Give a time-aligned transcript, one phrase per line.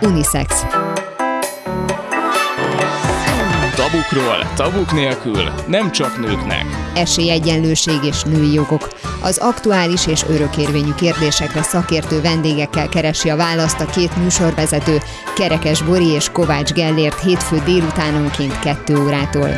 [0.00, 0.66] Unisex.
[3.76, 6.64] Tabukról, tabuk nélkül, nem csak nőknek.
[6.94, 8.88] Esélyegyenlőség és női jogok.
[9.22, 14.98] Az aktuális és örökérvényű kérdésekre szakértő vendégekkel keresi a választ a két műsorvezető,
[15.36, 19.50] Kerekes Bori és Kovács Gellért hétfő délutánonként 2 órától.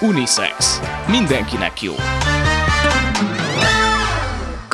[0.00, 0.80] Unisex.
[1.06, 1.94] Mindenkinek jó.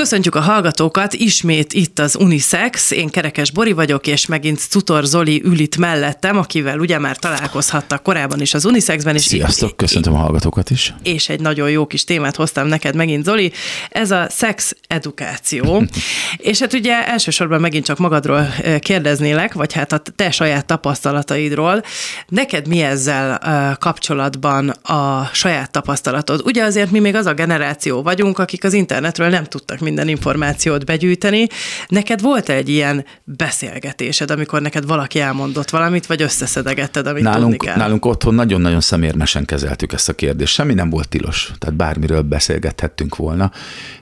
[0.03, 5.43] Köszöntjük a hallgatókat, ismét itt az Unisex, én Kerekes Bori vagyok, és megint Cutor Zoli
[5.45, 9.15] ül itt mellettem, akivel ugye már találkozhattak korábban is az Unisexben.
[9.15, 10.95] És Sziasztok, köszöntöm a hallgatókat is.
[11.03, 13.53] És egy nagyon jó kis témát hoztam neked megint, Zoli,
[13.89, 15.85] ez a szex edukáció.
[16.37, 21.83] és hát ugye elsősorban megint csak magadról kérdeznélek, vagy hát a te saját tapasztalataidról.
[22.29, 23.39] Neked mi ezzel
[23.81, 26.41] kapcsolatban a saját tapasztalatod?
[26.45, 30.85] Ugye azért mi még az a generáció vagyunk, akik az internetről nem tudtak minden információt
[30.85, 31.47] begyűjteni.
[31.89, 37.57] Neked volt egy ilyen beszélgetésed, amikor neked valaki elmondott valamit, vagy összeszedegetted, amit nálunk, tudni
[37.57, 37.77] kell?
[37.77, 40.55] Nálunk otthon nagyon-nagyon szemérmesen kezeltük ezt a kérdést.
[40.55, 43.51] Semmi nem volt tilos, tehát bármiről beszélgethettünk volna,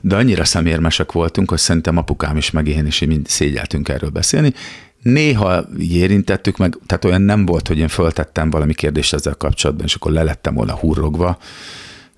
[0.02, 4.55] de annyira szemérmesek voltunk, hogy szerintem apukám is, meg én is mind szégyeltünk erről beszélni.
[5.02, 9.94] Néha érintettük meg, tehát olyan nem volt, hogy én föltettem valami kérdést ezzel kapcsolatban, és
[9.94, 11.38] akkor lelettem volna hurrogva,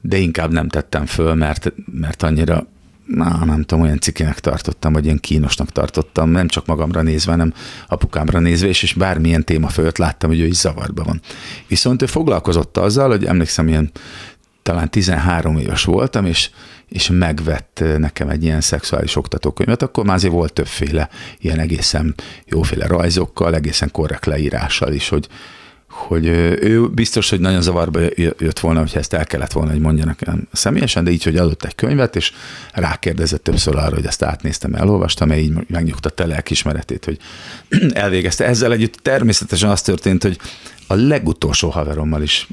[0.00, 2.66] de inkább nem tettem föl, mert, mert annyira
[3.14, 7.54] na, nem tudom, olyan cikinek tartottam, vagy ilyen kínosnak tartottam, nem csak magamra nézve, hanem
[7.88, 11.20] apukámra nézve, és, és bármilyen téma fölött láttam, hogy ő is zavarban van.
[11.66, 13.90] Viszont ő foglalkozott azzal, hogy emlékszem, ilyen
[14.62, 16.50] talán 13 éves voltam, és,
[16.88, 22.86] és megvett nekem egy ilyen szexuális oktatókönyvet, akkor már azért volt többféle ilyen egészen jóféle
[22.86, 25.28] rajzokkal, egészen korrekt leírással is, hogy,
[25.92, 30.20] hogy ő biztos, hogy nagyon zavarba jött volna, hogyha ezt el kellett volna, hogy mondjanak
[30.52, 32.32] személyesen, de így, hogy adott egy könyvet, és
[32.72, 37.18] rákérdezett többször arra, hogy ezt átnéztem, elolvastam, mert így megnyugtatta lelkismeretét, hogy
[37.92, 38.44] elvégezte.
[38.44, 40.38] Ezzel együtt természetesen az történt, hogy
[40.86, 42.48] a legutolsó haverommal is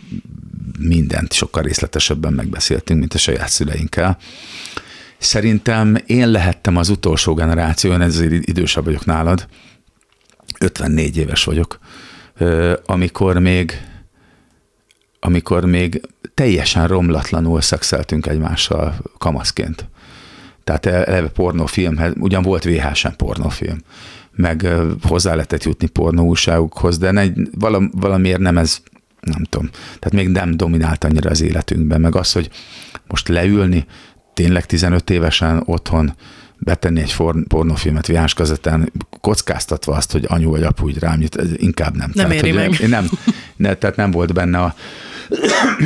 [0.79, 4.17] mindent sokkal részletesebben megbeszéltünk, mint a saját szüleinkkel.
[5.17, 9.47] Szerintem én lehettem az utolsó generáció, én ezért idősebb vagyok nálad,
[10.59, 11.79] 54 éves vagyok,
[12.85, 13.81] amikor még
[15.19, 16.01] amikor még
[16.33, 19.87] teljesen romlatlanul szexeltünk egymással kamaszként.
[20.63, 23.77] Tehát eleve pornófilmhez, ugyan volt VHS-en pornófilm,
[24.31, 24.67] meg
[25.01, 27.25] hozzá lehetett jutni pornóúságokhoz, de ne,
[27.91, 28.77] valamiért nem ez,
[29.21, 29.69] nem tudom,
[29.99, 32.49] tehát még nem dominált annyira az életünkben, meg az, hogy
[33.07, 33.85] most leülni,
[34.33, 36.13] tényleg 15 évesen otthon
[36.59, 37.15] betenni egy
[37.47, 42.11] pornófilmet VHS kazettán, kockáztatva azt, hogy anyu vagy apu úgy rám jut, inkább nem.
[42.13, 42.87] Nem tehát, éri meg.
[42.87, 43.09] Nem,
[43.55, 44.75] ne, tehát nem volt benne a,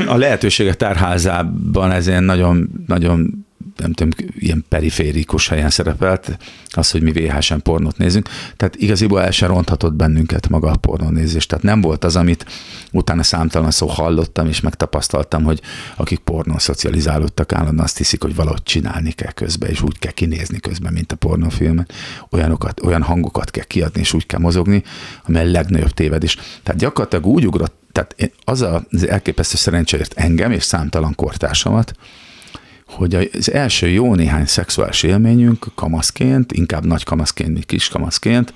[0.08, 3.46] a lehetőségek tárházában ez ilyen nagyon, nagyon
[3.78, 6.38] nem tudom, ilyen periférikus helyen szerepelt,
[6.70, 8.30] az, hogy mi VHS-en pornót nézünk.
[8.58, 11.46] Tehát igaziból el sem ronthatott bennünket maga a pornónézés.
[11.46, 12.46] Tehát nem volt az, amit
[12.92, 15.62] utána számtalan szó hallottam, és megtapasztaltam, hogy
[15.96, 20.60] akik pornón szocializálódtak állandóan azt hiszik, hogy valahogy csinálni kell közben, és úgy kell kinézni
[20.60, 21.88] közben, mint a pornófilmen.
[22.30, 24.84] Olyanokat, olyan hangokat kell kiadni, és úgy kell mozogni,
[25.28, 26.38] ami a legnagyobb tévedés.
[26.64, 31.94] Tehát gyakorlatilag úgy ugrott, tehát az az elképesztő szerencséért engem és számtalan kortársamat,
[32.96, 38.54] hogy az első jó néhány szexuális élményünk kamaszként, inkább nagy kamaszként, mint kis kamaszként,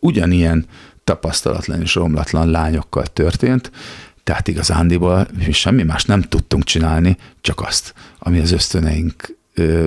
[0.00, 0.66] ugyanilyen
[1.04, 3.70] tapasztalatlan és romlatlan lányokkal történt,
[4.24, 9.36] tehát igazándiból semmi más nem tudtunk csinálni, csak azt, ami az ösztöneink,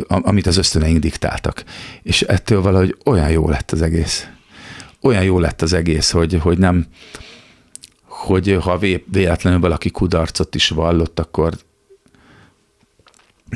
[0.07, 1.63] amit az ösztöneink diktáltak.
[2.03, 4.27] És ettől valahogy olyan jó lett az egész.
[5.01, 6.85] Olyan jó lett az egész, hogy, hogy nem,
[8.03, 11.53] hogy ha véletlenül valaki kudarcot is vallott, akkor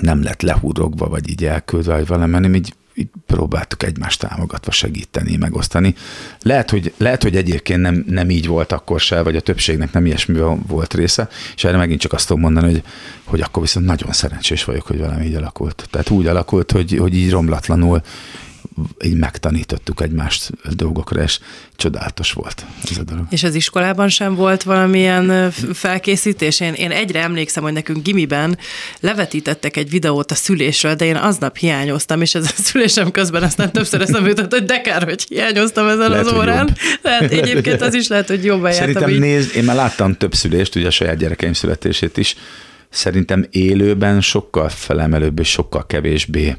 [0.02, 5.36] nem lett lehúrogva, vagy így elküldve, vagy valami, hanem így, így próbáltuk egymást támogatva segíteni,
[5.36, 5.96] megosztani.
[6.42, 10.06] Lehet, hogy, lehet, hogy egyébként nem, nem így volt akkor se, vagy a többségnek nem
[10.06, 12.84] ilyesmi volt része, és erre megint csak azt tudom mondani, hogy,
[13.24, 15.88] hogy akkor viszont nagyon szerencsés vagyok, hogy valami így alakult.
[15.90, 18.02] Tehát úgy alakult, hogy, hogy így romlatlanul
[19.06, 21.40] így megtanítottuk egymást dolgokra, és
[21.76, 23.26] csodálatos volt ez a dolog.
[23.30, 26.60] És az iskolában sem volt valamilyen felkészítés?
[26.60, 28.58] Én, én egyre emlékszem, hogy nekünk gimiben
[29.00, 33.72] levetítettek egy videót a szülésről, de én aznap hiányoztam, és ez a szülésem közben aztán
[33.72, 36.78] többször eszembe jutott, hogy de kár, hogy hiányoztam ezen lehet, az órán.
[37.02, 40.76] Tehát egyébként az is lehet, hogy jobban jártam Szerintem nézd, én már láttam több szülést,
[40.76, 42.36] ugye a saját gyerekeim születését is,
[42.90, 46.56] szerintem élőben sokkal felemelőbb és sokkal kevésbé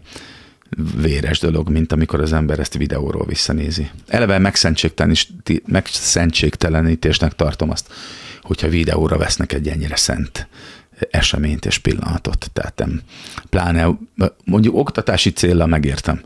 [0.96, 3.90] véres dolog, mint amikor az ember ezt videóról visszanézi.
[4.06, 4.38] Eleve
[5.66, 7.92] megszentségtelenítésnek tartom azt,
[8.42, 10.48] hogyha videóra vesznek egy ennyire szent
[11.10, 12.50] eseményt és pillanatot.
[12.52, 13.00] Tehát nem,
[13.48, 13.88] pláne
[14.44, 16.20] mondjuk oktatási célra megértem,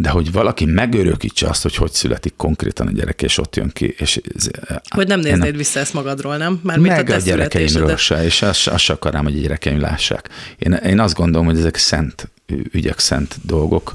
[0.00, 3.94] de hogy valaki megörökítse azt, hogy hogy születik konkrétan a gyerek, és ott jön ki.
[3.98, 4.48] És ez,
[4.88, 6.60] hogy nem néznéd vissza ezt magadról, nem?
[6.62, 10.28] Már meg a, a gyerekeimről se, és azt, azt se akarom, hogy a gyerekeim lássák.
[10.58, 12.30] Én, én azt gondolom, hogy ezek szent
[12.72, 13.92] ügyek, szent dolgok,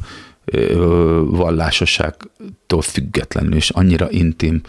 [1.26, 4.62] vallásosságtól függetlenül, és annyira intim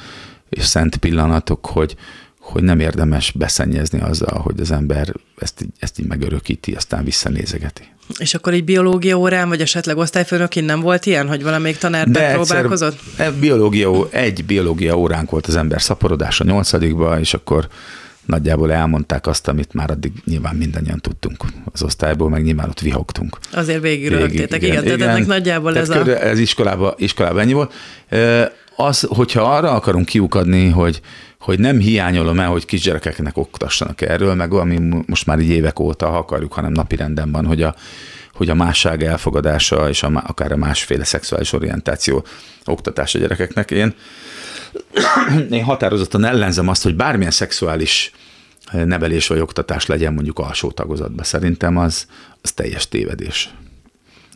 [0.48, 1.96] és szent pillanatok, hogy,
[2.40, 7.82] hogy nem érdemes beszennyezni azzal, hogy az ember ezt, így, ezt így megörökíti, aztán visszanézegeti.
[8.18, 12.32] És akkor így biológia órán, vagy esetleg osztályfőnökin nem volt ilyen, hogy valamelyik tanár De
[12.32, 12.98] próbálkozott?
[13.16, 17.68] E, biológia, egy biológia óránk volt az ember szaporodása nyolcadikba, és akkor
[18.26, 23.38] nagyjából elmondták azt, amit már addig nyilván mindannyian tudtunk az osztályból, meg nyilván ott vihogtunk.
[23.52, 26.22] Azért végig rögtétek, igen, igen, igen, ennek nagyjából tehát ez a...
[26.24, 27.72] Ez iskolába, iskolába ennyi volt.
[28.76, 31.00] Az, hogyha arra akarunk kiukadni, hogy,
[31.46, 36.08] hogy nem hiányolom el, hogy kisgyerekeknek oktassanak erről, meg ami most már így évek óta,
[36.08, 37.74] ha akarjuk, hanem napi renden van, hogy a,
[38.32, 42.24] hogy a másság elfogadása és a, akár a másféle szexuális orientáció
[42.64, 43.70] oktatása gyerekeknek.
[43.70, 43.94] Én,
[45.50, 48.12] én határozottan ellenzem azt, hogy bármilyen szexuális
[48.72, 51.24] nevelés vagy oktatás legyen mondjuk alsó tagozatban.
[51.24, 52.06] Szerintem az,
[52.42, 53.54] az teljes tévedés.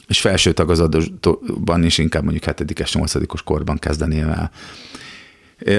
[0.09, 4.51] És felső tagozatban is inkább mondjuk 7-es, 8 korban kezdeném el.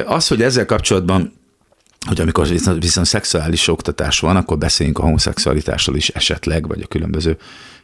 [0.05, 1.39] Az, hogy ezzel kapcsolatban
[2.07, 6.87] hogy amikor viszont, viszont szexuális oktatás van, akkor beszéljünk a homoszexualitásról is esetleg, vagy a
[6.87, 7.37] különböző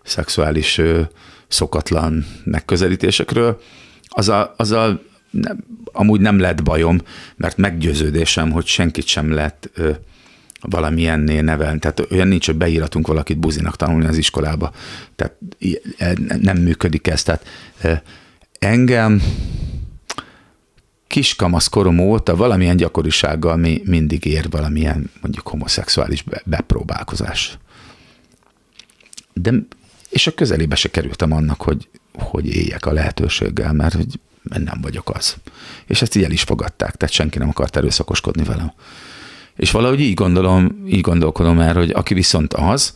[0.04, 0.82] szexuális
[1.48, 3.62] szokatlan megközelítésekről,
[4.08, 5.02] az a, az a
[5.32, 7.02] nem, amúgy nem lett bajom,
[7.36, 9.92] mert meggyőződésem, hogy senkit sem lett ö,
[10.62, 11.80] valamilyennél nevelni.
[11.80, 14.72] Tehát olyan nincs, hogy beíratunk valakit buzinak tanulni az iskolába.
[15.16, 15.34] Tehát
[15.98, 17.24] e, nem működik ez.
[17.24, 17.46] Tehát
[18.60, 19.22] engem
[21.18, 27.58] kiskamasz korom óta valamilyen gyakorisággal mi mindig ér valamilyen mondjuk homoszexuális bepróbálkozás.
[29.34, 29.54] De,
[30.10, 35.10] és a közelébe se kerültem annak, hogy, hogy éljek a lehetőséggel, mert hogy nem vagyok
[35.10, 35.36] az.
[35.88, 38.74] És ezt így el is fogadták, tehát senki nem akart erőszakoskodni velem.
[39.56, 42.94] És valahogy így gondolom, így gondolkodom el, hogy aki viszont az,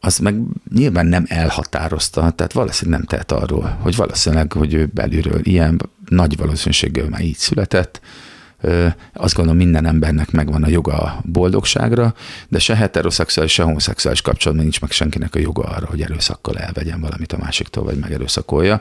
[0.00, 0.40] az meg
[0.74, 6.36] nyilván nem elhatározta, tehát valószínűleg nem tehet arról, hogy valószínűleg, hogy ő belülről ilyen nagy
[6.36, 8.00] valószínűséggel már így született,
[9.12, 12.14] azt gondolom minden embernek megvan a joga a boldogságra,
[12.48, 17.00] de se heteroszexuális, se homoszexuális kapcsolatban nincs meg senkinek a joga arra, hogy erőszakkal elvegyen
[17.00, 18.80] valamit a másiktól, vagy megerőszakolja.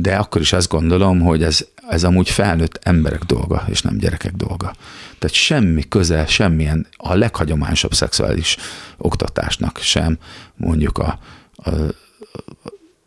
[0.00, 4.32] De akkor is azt gondolom, hogy ez, ez amúgy felnőtt emberek dolga, és nem gyerekek
[4.32, 4.74] dolga.
[5.18, 8.56] Tehát semmi köze, semmilyen, a leghagyományosabb szexuális
[8.96, 10.18] oktatásnak sem
[10.56, 11.18] mondjuk a,
[11.54, 11.70] a,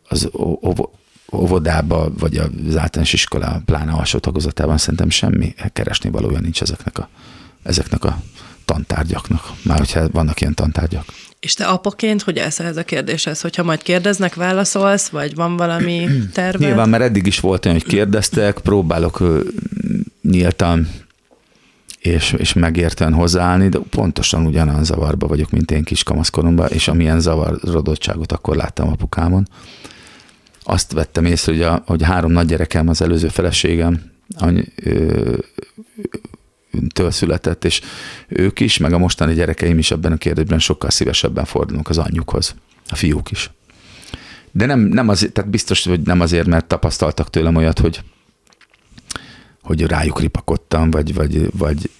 [0.08, 0.30] az
[1.32, 7.08] óvodába, vagy az általános iskola, pláne alsó tagozatában szerintem semmi keresni valója nincs ezeknek a,
[7.62, 8.22] ezeknek a
[8.64, 11.04] tantárgyaknak, már hogyha vannak ilyen tantárgyak.
[11.42, 13.40] És te apaként hogy állsz ez a kérdéshez?
[13.40, 16.66] Hogyha majd kérdeznek, válaszolsz, vagy van valami terve?
[16.66, 19.22] Nyilván, mert eddig is volt olyan, hogy kérdeztek, próbálok
[20.22, 20.88] nyíltan
[21.98, 27.20] és, és megértően hozzáállni, de pontosan ugyanaz zavarba vagyok, mint én kis kamaszkoromban, és amilyen
[27.20, 29.48] zavarodottságot akkor láttam apukámon.
[30.62, 34.02] Azt vettem észre, hogy, a, hogy három nagy gyerekem, az előző feleségem,
[36.92, 37.80] től született, és
[38.28, 42.54] ők is, meg a mostani gyerekeim is ebben a kérdésben sokkal szívesebben fordulnak az anyjukhoz,
[42.88, 43.50] a fiúk is.
[44.50, 48.02] De nem, nem azért, tehát biztos, hogy nem azért, mert tapasztaltak tőlem olyat, hogy,
[49.62, 51.90] hogy rájuk ripakodtam, vagy, vagy, vagy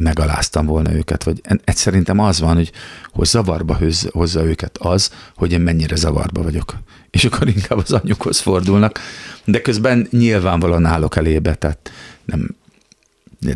[0.00, 2.72] megaláztam volna őket, vagy ez szerintem az van, hogy,
[3.12, 3.78] hogy zavarba
[4.10, 6.74] hozza őket az, hogy én mennyire zavarba vagyok.
[7.10, 8.98] És akkor inkább az anyukhoz fordulnak,
[9.44, 11.90] de közben nyilvánvalóan állok elébe, tehát
[12.24, 12.56] nem,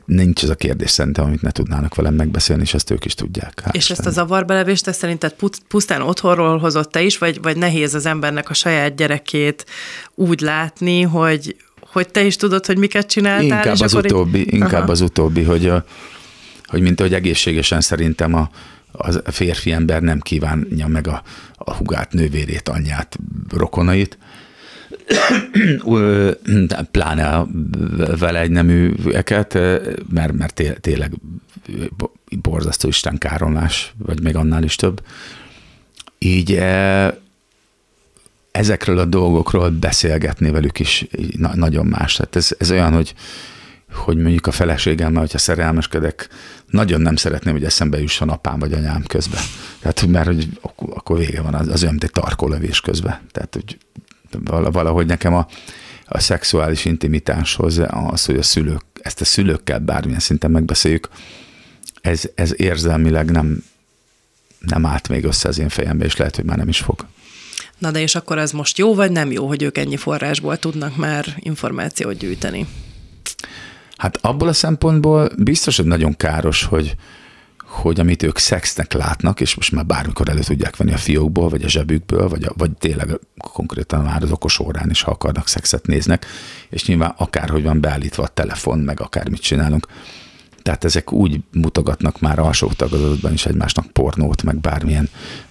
[0.05, 3.61] nincs ez a kérdés szerintem, amit ne tudnának velem megbeszélni, és ezt ők is tudják.
[3.65, 5.35] Hát, és ezt a zavarbelevést te szerinted
[5.69, 9.67] pusztán otthonról hozott te is, vagy, vagy nehéz az embernek a saját gyerekét
[10.15, 13.43] úgy látni, hogy, hogy te is tudod, hogy miket csináltál?
[13.43, 14.53] Inkább az utóbbi, így...
[14.53, 15.85] inkább az utóbbi, hogy, a,
[16.65, 18.51] hogy mint ahogy egészségesen szerintem a,
[19.25, 21.23] a férfi ember nem kívánja meg a,
[21.57, 23.19] a hugát, nővérét, anyját,
[23.51, 24.19] rokonait,
[26.91, 27.47] pláne
[28.19, 29.55] vele egy neműeket,
[30.13, 31.13] mert, mert tényleg
[32.43, 35.03] borzasztó istenkáromlás, vagy még annál is több.
[36.19, 36.63] Így
[38.51, 41.07] ezekről a dolgokról beszélgetni velük is
[41.55, 42.15] nagyon más.
[42.15, 43.15] Tehát ez, ez olyan, hogy,
[43.93, 46.29] hogy mondjuk a feleségemmel, hogyha szerelmeskedek,
[46.67, 49.39] nagyon nem szeretném, hogy eszembe jusson apám vagy anyám közbe.
[49.81, 53.23] Tehát, mert hogy akkor vége van, az, az olyan, mint egy tarkólövés közbe.
[53.31, 53.79] Tehát, hogy
[54.45, 55.47] valahogy nekem a,
[56.07, 61.09] a szexuális intimitáshoz az, hogy a szülők, ezt a szülőkkel bármilyen szinten megbeszéljük,
[62.01, 63.65] ez, ez érzelmileg nem,
[64.59, 67.07] nem állt még össze az én fejembe, és lehet, hogy már nem is fog.
[67.79, 70.97] Na de és akkor ez most jó vagy nem jó, hogy ők ennyi forrásból tudnak
[70.97, 72.67] már információt gyűjteni?
[73.97, 76.95] Hát abból a szempontból biztos, hogy nagyon káros, hogy,
[77.73, 81.63] hogy amit ők szexnek látnak, és most már bármikor elő tudják venni a fiókból, vagy
[81.63, 83.19] a zsebükből, vagy, a, vagy tényleg
[83.53, 86.27] konkrétan már az okos órán is, ha akarnak szexet néznek,
[86.71, 89.87] és nyilván akárhogy van beállítva a telefon, meg akármit csinálunk.
[90.63, 95.09] Tehát ezek úgy mutogatnak már alsó tagadatban is egymásnak pornót, meg bármilyen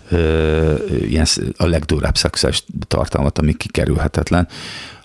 [0.09, 1.25] ö, ilyen
[1.57, 4.47] a legdurább szexuális tartalmat, ami kikerülhetetlen.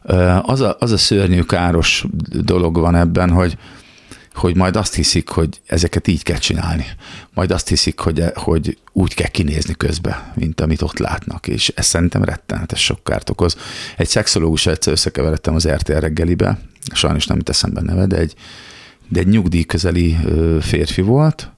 [0.02, 2.04] Ö, az, a, az a szörnyű, káros
[2.42, 3.56] dolog van ebben, hogy,
[4.36, 6.86] hogy majd azt hiszik, hogy ezeket így kell csinálni.
[7.34, 11.86] Majd azt hiszik, hogy, hogy úgy kell kinézni közbe, mint amit ott látnak, és ez
[11.86, 13.56] szerintem rettenetes sok kárt okoz.
[13.96, 16.58] Egy szexológus egyszer összekeveredtem az RTL reggelibe,
[16.92, 18.34] sajnos nem teszem be neve, de egy,
[19.08, 20.16] de egy nyugdíj közeli
[20.60, 21.50] férfi volt,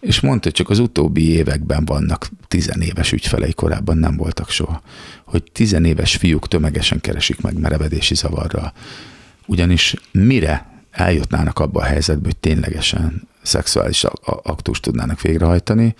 [0.00, 4.82] és mondta, hogy csak az utóbbi években vannak tizenéves ügyfelei, korábban nem voltak soha,
[5.24, 8.72] hogy tizenéves fiúk tömegesen keresik meg merevedési zavarral.
[9.46, 14.04] Ugyanis mire eljutnának abba a helyzetbe, hogy ténylegesen szexuális
[14.42, 15.94] aktust tudnának végrehajtani,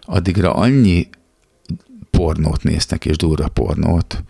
[0.00, 1.08] addigra annyi
[2.10, 4.24] pornót néznek, és durva pornót,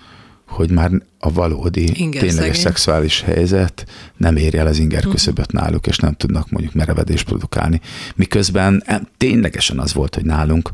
[0.47, 2.62] hogy már a valódi, Inger tényleges szegény.
[2.62, 5.11] szexuális helyzet nem éri el az inger mhm.
[5.11, 5.61] küszöböt uh-huh.
[5.61, 7.81] náluk, és nem tudnak mondjuk merevedést produkálni.
[8.14, 8.85] Miközben
[9.16, 10.71] ténylegesen az volt, hogy nálunk,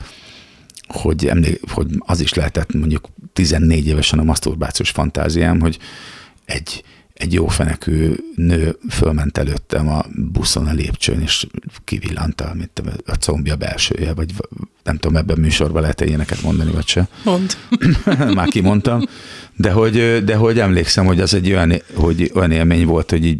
[0.86, 5.78] hogy, emlék, hogy az is lehetett mondjuk 14 évesen a maszturbációs fantáziám, hogy
[6.44, 11.46] egy egy jó fenekű nő fölment előttem a buszon a lépcsőn, és
[11.84, 14.32] kivillanta, mint a combja belsője, vagy
[14.82, 17.08] nem tudom, ebben a műsorban lehet -e ilyeneket mondani, vagy se.
[17.24, 17.56] Mond.
[18.34, 19.02] Már kimondtam.
[19.56, 23.38] De hogy, de hogy emlékszem, hogy az egy olyan, hogy olyan élmény volt, hogy így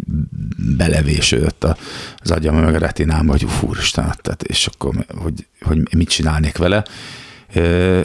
[0.76, 1.66] belevésődött
[2.16, 6.84] az agyam meg a retinám, hogy fúristen, tehát, és akkor, hogy, hogy mit csinálnék vele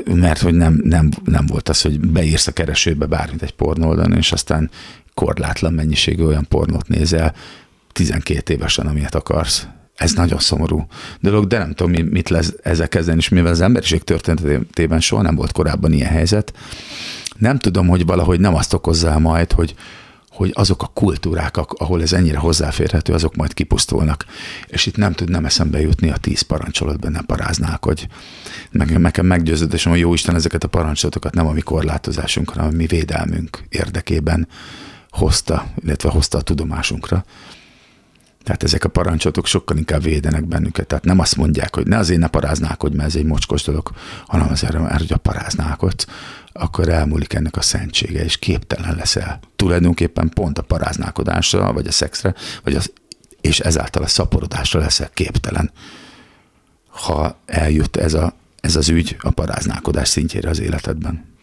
[0.05, 4.31] mert hogy nem, nem, nem volt az, hogy beírsz a keresőbe bármit egy pornóldon, és
[4.31, 4.69] aztán
[5.17, 7.33] korlátlan mennyiségű olyan pornót nézel
[7.91, 9.67] 12 évesen, amilyet akarsz.
[9.95, 10.88] Ez nagyon szomorú
[11.19, 15.36] dolog, de nem tudom, mit lesz ezzel kezdeni, és mivel az emberiség történetében soha nem
[15.36, 16.53] volt korábban ilyen helyzet,
[17.38, 19.75] nem tudom, hogy valahogy nem azt okozza majd, hogy,
[20.29, 24.25] hogy azok a kultúrák, ahol ez ennyire hozzáférhető, azok majd kipusztulnak.
[24.67, 28.07] És itt nem tud nem eszembe jutni a tíz parancsolatban, ne paráznák, hogy
[28.71, 32.75] meg, nekem meggyőződésem, hogy jó Isten ezeket a parancsolatokat nem a mi korlátozásunk, hanem a
[32.75, 34.47] mi védelmünk érdekében
[35.17, 37.25] hozta, illetve hozta a tudomásunkra.
[38.43, 40.88] Tehát ezek a parancsolatok sokkal inkább védenek bennünket.
[40.88, 42.29] Tehát nem azt mondják, hogy ne azért ne
[42.79, 43.91] hogy mert ez egy mocskos dolog,
[44.27, 46.05] hanem azért, mert hogy a paráználkodsz,
[46.53, 49.39] akkor elmúlik ennek a szentsége, és képtelen leszel.
[49.55, 52.33] Tulajdonképpen pont a paráználkodásra, vagy a szexre,
[52.63, 52.91] vagy az,
[53.41, 55.71] és ezáltal a szaporodásra leszel képtelen,
[56.89, 61.37] ha eljut ez, a, ez az ügy a paráználkodás szintjére az életedben.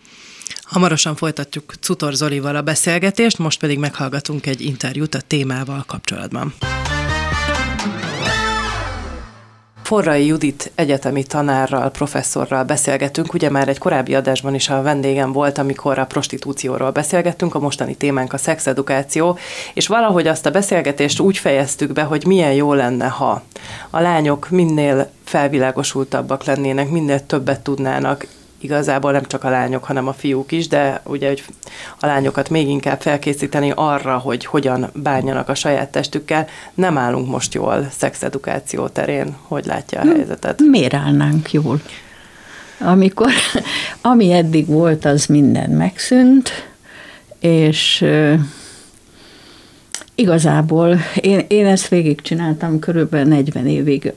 [0.65, 6.55] Hamarosan folytatjuk Cutor Zolival a beszélgetést, most pedig meghallgatunk egy interjút a témával kapcsolatban.
[9.83, 13.35] Forrai Judit egyetemi tanárral, professzorral beszélgetünk.
[13.35, 17.95] Ugye már egy korábbi adásban is a vendégem volt, amikor a prostitúcióról beszélgettünk, a mostani
[17.95, 19.39] témánk a szexedukáció,
[19.75, 23.43] és valahogy azt a beszélgetést úgy fejeztük be, hogy milyen jó lenne, ha
[23.91, 28.27] a lányok minél felvilágosultabbak lennének, minél többet tudnának
[28.65, 31.45] igazából nem csak a lányok, hanem a fiúk is, de ugye hogy
[32.01, 36.47] a lányokat még inkább felkészíteni arra, hogy hogyan bánjanak a saját testükkel.
[36.75, 40.61] Nem állunk most jól szexedukáció terén, hogy látja a helyzetet?
[40.61, 41.81] Miért állnánk jól?
[42.79, 43.31] Amikor,
[44.13, 46.51] ami eddig volt, az minden megszűnt,
[47.39, 48.05] és
[50.15, 54.13] igazából én, én ezt végigcsináltam körülbelül 40 évig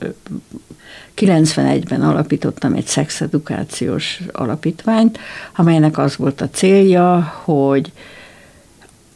[1.18, 5.20] 91-ben alapítottam egy szexedukációs alapítványt,
[5.56, 7.92] amelynek az volt a célja, hogy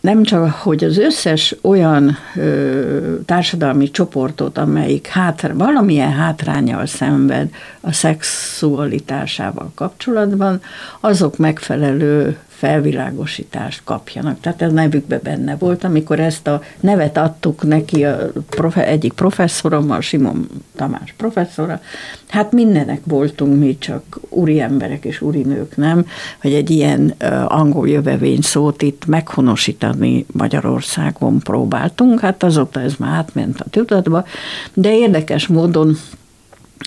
[0.01, 7.49] nem csak, hogy az összes olyan ö, társadalmi csoportot, amelyik hátra, valamilyen hátrányal szenved
[7.81, 10.61] a szexualitásával kapcsolatban,
[10.99, 14.39] azok megfelelő felvilágosítást kapjanak.
[14.39, 20.01] Tehát ez nevükbe benne volt, amikor ezt a nevet adtuk neki a profe, egyik professzorommal,
[20.01, 21.81] Simon Tamás professzora,
[22.27, 26.05] hát mindenek voltunk mi csak úri emberek és úri nők, nem?
[26.41, 27.13] Hogy egy ilyen
[27.47, 34.25] angol jövevény szót itt meghonosítani Magyarországon próbáltunk, hát azóta ez már átment a tudatba,
[34.73, 35.97] de érdekes módon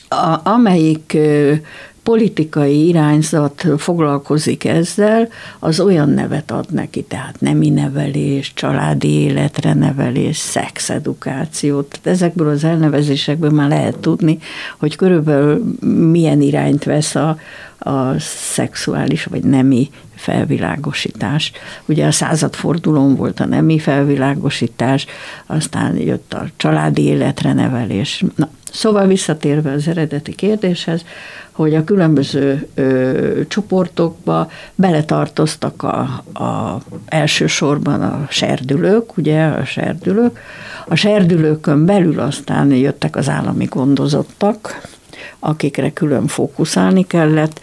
[0.09, 1.17] a, amelyik
[2.05, 10.37] politikai irányzat foglalkozik ezzel, az olyan nevet ad neki, tehát nemi nevelés, családi életre nevelés,
[10.37, 11.83] szexedukáció.
[11.83, 14.39] Tehát ezekből az elnevezésekből már lehet tudni,
[14.79, 15.77] hogy körülbelül
[16.11, 17.39] milyen irányt vesz a,
[17.79, 21.53] a szexuális vagy nemi felvilágosítás.
[21.85, 25.07] Ugye a századfordulón volt a nemi felvilágosítás,
[25.47, 28.25] aztán jött a családi életre nevelés.
[28.37, 31.05] Na, szóval visszatérve az eredeti kérdéshez,
[31.55, 35.99] hogy a különböző ö, csoportokba beletartoztak a,
[36.45, 40.39] a elsősorban a serdülők, ugye a serdülők.
[40.89, 44.89] A serdülőkön belül aztán jöttek az állami gondozottak,
[45.39, 47.61] akikre külön fókuszálni kellett.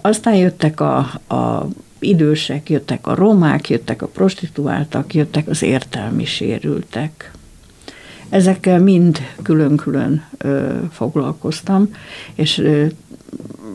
[0.00, 0.96] Aztán jöttek a,
[1.28, 7.32] a idősek, jöttek a romák, jöttek a prostituáltak, jöttek az értelmi sérültek.
[8.28, 10.24] Ezekkel mind külön-külön
[10.90, 11.94] foglalkoztam,
[12.34, 12.62] és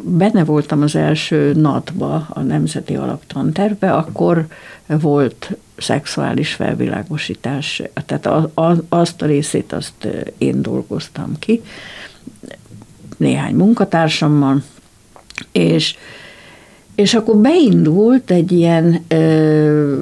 [0.04, 4.48] benne voltam az első NAT-ba, a Nemzeti Alaptantervbe, akkor
[4.88, 10.08] volt szexuális felvilágosítás, tehát a, a, azt a részét azt
[10.38, 11.62] én dolgoztam ki,
[13.18, 14.64] néhány munkatársammal,
[15.52, 15.96] és
[16.96, 19.96] és akkor beindult egy ilyen ö,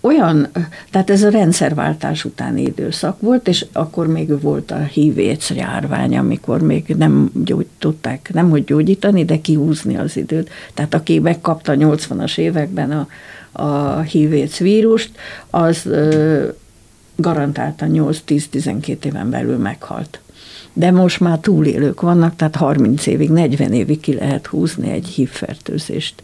[0.00, 0.48] olyan,
[0.90, 6.62] tehát ez a rendszerváltás utáni időszak volt, és akkor még volt a hívét járvány, amikor
[6.62, 10.50] még nem gyógy, tudták, nem hogy gyógyítani, de kihúzni az időt.
[10.74, 13.08] Tehát aki megkapta a 80-as években a,
[13.62, 15.10] a hívét vírust,
[15.50, 16.48] az ö,
[17.16, 20.18] garantáltan 8-10-12 éven belül meghalt
[20.74, 26.14] de most már túlélők vannak, tehát 30 évig, 40 évig ki lehet húzni egy hívfertőzést.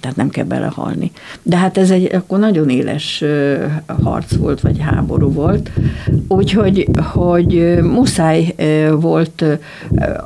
[0.00, 1.10] Tehát nem kell belehalni.
[1.42, 3.24] De hát ez egy akkor nagyon éles
[4.02, 5.70] harc volt, vagy háború volt,
[6.28, 8.54] úgyhogy hogy muszáj
[9.00, 9.44] volt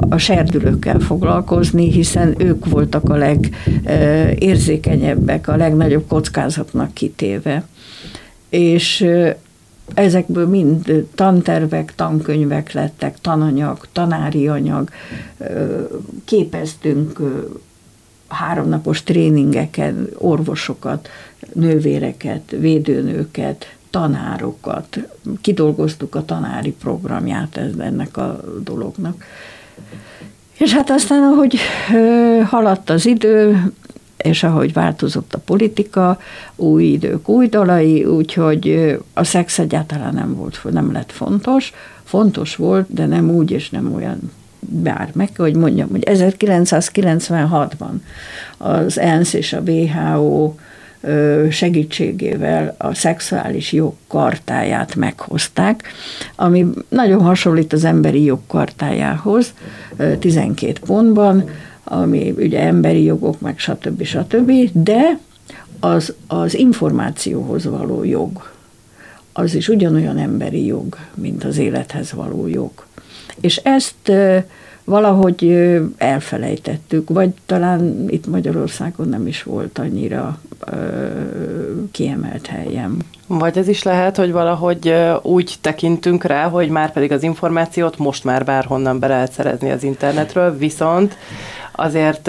[0.09, 7.64] a serdülőkkel foglalkozni, hiszen ők voltak a legérzékenyebbek, a legnagyobb kockázatnak kitéve.
[8.49, 9.07] És
[9.95, 14.88] ezekből mind tantervek, tankönyvek lettek, tananyag, tanári anyag,
[16.25, 17.21] képeztünk
[18.29, 21.09] háromnapos tréningeken orvosokat,
[21.53, 24.99] nővéreket, védőnőket, tanárokat,
[25.41, 29.25] kidolgoztuk a tanári programját ennek a dolognak.
[30.59, 31.59] És hát aztán, ahogy
[32.44, 33.73] haladt az idő,
[34.24, 36.18] és ahogy változott a politika,
[36.56, 41.72] új idők, új dalai, úgyhogy a szex egyáltalán nem volt, nem lett fontos.
[42.04, 44.30] Fontos volt, de nem úgy és nem olyan
[44.68, 47.92] bár meg hogy mondjam, hogy 1996-ban
[48.58, 50.54] az ENSZ és a WHO
[51.50, 55.82] segítségével a szexuális jog kartáját meghozták,
[56.37, 59.54] ami nagyon hasonlít az emberi jog kartájához,
[60.18, 61.48] 12 pontban,
[61.85, 64.03] ami ugye emberi jogok, meg stb.
[64.03, 65.18] stb., de
[65.81, 68.53] az, az információhoz való jog,
[69.33, 72.70] az is ugyanolyan emberi jog, mint az élethez való jog.
[73.40, 74.12] És ezt
[74.85, 80.38] valahogy elfelejtettük, vagy talán itt Magyarországon nem is volt annyira
[81.90, 82.97] kiemelt helyem.
[83.27, 88.25] Vagy ez is lehet, hogy valahogy úgy tekintünk rá, hogy már pedig az információt most
[88.25, 91.16] már bárhonnan be lehet szerezni az internetről, viszont
[91.74, 92.28] azért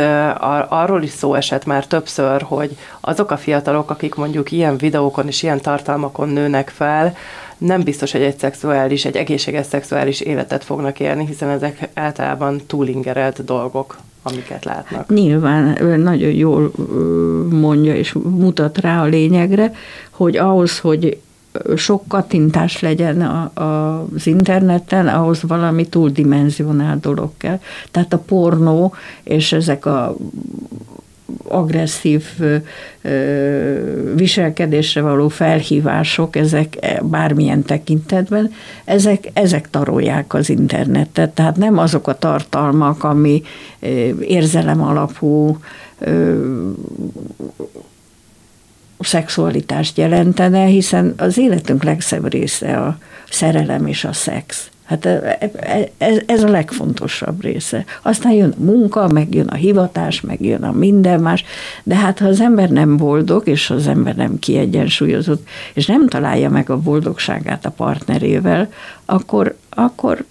[0.69, 5.43] arról is szó esett már többször, hogy azok a fiatalok, akik mondjuk ilyen videókon és
[5.43, 7.15] ilyen tartalmakon nőnek fel,
[7.57, 13.43] nem biztos, hogy egy szexuális, egy egészséges szexuális életet fognak élni, hiszen ezek általában túlingerelt
[13.43, 15.09] dolgok amiket látnak.
[15.09, 16.71] Nyilván nagyon jól
[17.49, 19.71] mondja és mutat rá a lényegre,
[20.09, 21.21] hogy ahhoz, hogy
[21.75, 27.59] sok kattintás legyen a, a, az interneten, ahhoz valami túldimenzionált dolog kell.
[27.91, 30.15] Tehát a pornó és ezek a
[31.47, 32.23] agresszív
[34.15, 38.51] viselkedésre való felhívások, ezek bármilyen tekintetben,
[38.85, 41.29] ezek, ezek tarolják az internetet.
[41.29, 43.41] Tehát nem azok a tartalmak, ami
[44.19, 45.57] érzelem alapú
[49.05, 52.97] szexualitást jelentene, hiszen az életünk legszebb része a
[53.29, 54.69] szerelem és a szex.
[54.85, 57.85] Hát e, e, ez, ez a legfontosabb része.
[58.01, 61.43] Aztán jön a munka, meg jön a hivatás, meg jön a minden más,
[61.83, 66.49] de hát ha az ember nem boldog, és az ember nem kiegyensúlyozott, és nem találja
[66.49, 68.71] meg a boldogságát a partnerével,
[69.05, 70.25] akkor, akkor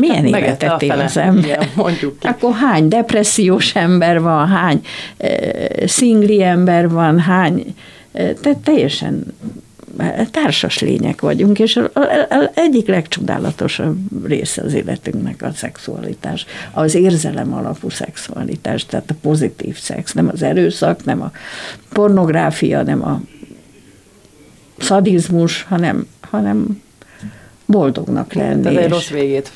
[0.00, 1.44] milyen életet él az ember?
[1.44, 2.26] Igen, mondjuk ki.
[2.26, 4.80] Akkor hány depressziós ember van, hány
[5.16, 7.74] e, szingli ember van, hány,
[8.12, 9.34] e, tehát teljesen
[10.30, 11.76] társas lények vagyunk, és
[12.28, 19.78] az egyik legcsodálatosabb része az életünknek a szexualitás, az érzelem alapú szexualitás, tehát a pozitív
[19.78, 21.30] szex, nem az erőszak, nem a
[21.92, 23.20] pornográfia, nem a
[24.78, 26.82] szadizmus, hanem, hanem
[27.66, 28.62] boldognak lenni.
[28.62, 29.50] Tehát egy rossz végét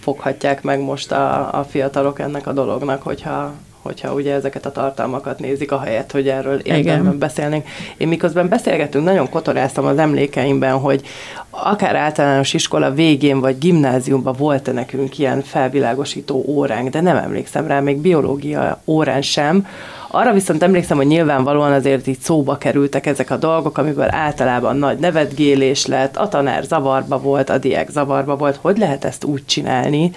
[0.00, 5.38] foghatják meg most a, a fiatalok ennek a dolognak, hogyha hogyha ugye ezeket a tartalmakat
[5.38, 7.68] nézik, ahelyett, hogy erről érdemben beszélnénk.
[7.96, 11.02] Én miközben beszélgetünk, nagyon kotoráztam az emlékeimben, hogy
[11.50, 17.80] akár általános iskola végén, vagy gimnáziumban volt-e nekünk ilyen felvilágosító óránk, de nem emlékszem rá,
[17.80, 19.66] még biológia órán sem,
[20.12, 24.98] arra viszont emlékszem, hogy nyilvánvalóan azért így szóba kerültek ezek a dolgok, amiből általában nagy
[24.98, 28.58] nevetgélés lett, a tanár zavarba volt, a diák zavarba volt.
[28.60, 30.10] Hogy lehet ezt úgy csinálni,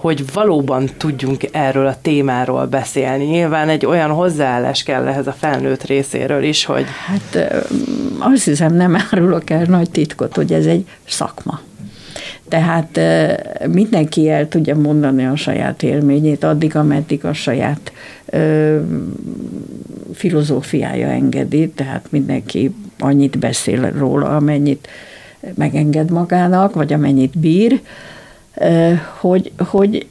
[0.00, 3.24] hogy valóban tudjunk erről a témáról beszélni.
[3.24, 6.84] Nyilván egy olyan hozzáállás kell ehhez a felnőtt részéről is, hogy...
[7.06, 7.52] Hát
[8.18, 11.60] azt hiszem nem árulok el nagy titkot, hogy ez egy szakma.
[12.48, 13.00] Tehát
[13.68, 17.92] mindenki el tudja mondani a saját élményét, addig, ameddig a saját
[18.26, 18.78] ö,
[20.14, 24.88] filozófiája engedi, tehát mindenki annyit beszél róla, amennyit
[25.54, 27.80] megenged magának, vagy amennyit bír,
[29.20, 30.06] hogy, hogy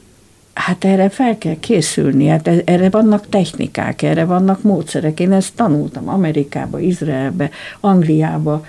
[0.60, 5.20] hát erre fel kell készülni, hát e, erre vannak technikák, erre vannak módszerek.
[5.20, 8.64] Én ezt tanultam Amerikába, Izraelbe, Angliába,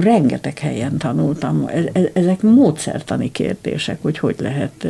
[0.00, 1.64] rengeteg helyen tanultam.
[1.66, 4.86] E, e, ezek módszertani kérdések, hogy hogy lehet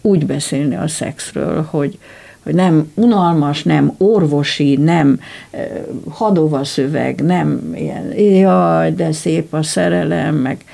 [0.00, 1.98] úgy beszélni a szexről, hogy,
[2.42, 5.20] hogy nem unalmas, nem orvosi, nem
[6.08, 10.64] hadova szöveg, nem ilyen, jaj, de szép a szerelem, meg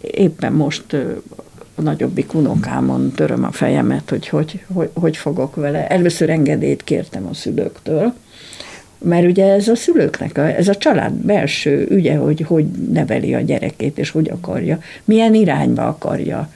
[0.00, 0.96] éppen most
[1.74, 5.86] a nagyobbik unokámon töröm a fejemet, hogy hogy, hogy hogy fogok vele.
[5.88, 8.14] Először engedélyt kértem a szülőktől,
[8.98, 13.40] mert ugye ez a szülőknek, a, ez a család belső ügye, hogy hogy neveli a
[13.40, 16.48] gyerekét, és hogy akarja, milyen irányba akarja.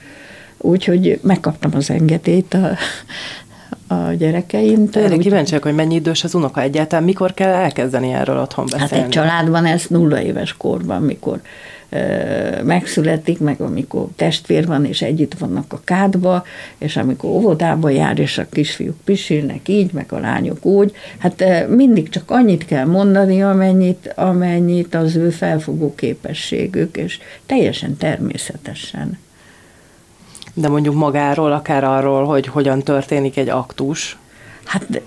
[0.58, 2.76] Úgyhogy megkaptam az engedélyt a,
[3.94, 5.04] a gyerekeimtől.
[5.04, 8.94] Erre kíváncsiak, hogy mennyi idős az unoka egyáltalán, mikor kell elkezdeni erről otthon beszélni?
[8.94, 11.40] Hát egy családban ez nulla éves korban, mikor
[12.64, 16.44] megszületik, meg amikor testvér van, és együtt vannak a kádba,
[16.78, 22.08] és amikor óvodába jár, és a kisfiúk pisilnek így, meg a lányok úgy, hát mindig
[22.08, 29.18] csak annyit kell mondani, amennyit, amennyit az ő felfogó képességük, és teljesen természetesen.
[30.54, 34.18] De mondjuk magáról, akár arról, hogy hogyan történik egy aktus,
[34.66, 35.02] Hát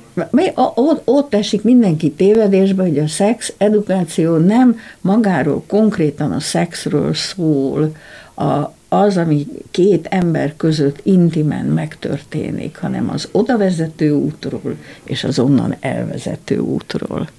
[0.76, 7.96] ott, ott esik mindenki tévedésbe, hogy a szex edukáció nem magáról konkrétan a szexről szól,
[8.36, 15.76] a, az, ami két ember között intimen megtörténik, hanem az odavezető útról és az onnan
[15.80, 17.30] elvezető útról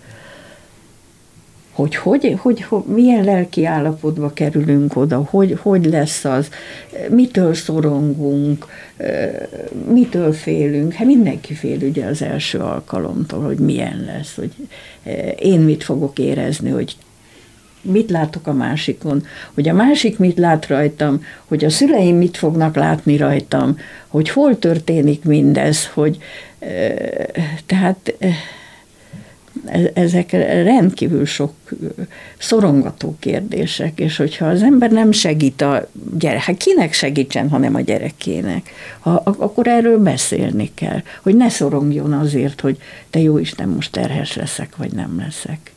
[1.81, 6.49] hogy, hogy, hogy, hogy milyen lelki állapotba kerülünk oda, hogy, hogy lesz az,
[7.11, 8.67] mitől szorongunk,
[9.93, 10.93] mitől félünk.
[10.93, 14.53] Hát mindenki fél ugye az első alkalomtól, hogy milyen lesz, hogy
[15.39, 16.97] én mit fogok érezni, hogy
[17.83, 22.75] mit látok a másikon, hogy a másik mit lát rajtam, hogy a szüleim mit fognak
[22.75, 26.19] látni rajtam, hogy hol történik mindez, hogy
[27.67, 28.15] tehát
[29.93, 30.31] ezek
[30.63, 31.53] rendkívül sok
[32.39, 37.81] szorongató kérdések, és hogyha az ember nem segít a gyerek, hát kinek segítsen, hanem a
[37.81, 42.79] gyerekének, ha, akkor erről beszélni kell, hogy ne szorongjon azért, hogy
[43.11, 45.73] te jó Isten, most terhes leszek, vagy nem leszek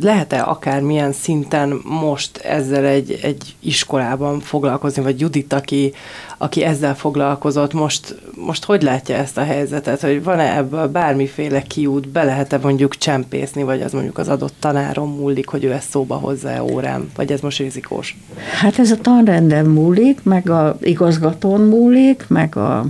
[0.00, 5.92] lehet-e akármilyen szinten most ezzel egy, egy iskolában foglalkozni, vagy Judit, aki,
[6.38, 12.08] aki ezzel foglalkozott, most, most hogy látja ezt a helyzetet, hogy van-e ebből bármiféle kiút,
[12.08, 16.14] be lehet-e mondjuk csempészni, vagy az mondjuk az adott tanáron múlik, hogy ő ezt szóba
[16.14, 18.16] hozza órám, vagy ez most rizikós?
[18.60, 22.86] Hát ez a tanrenden múlik, meg a igazgatón múlik, meg a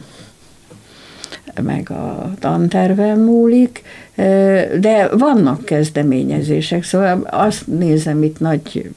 [1.63, 3.83] meg a tanterven múlik,
[4.81, 8.91] de vannak kezdeményezések, szóval azt nézem itt nagy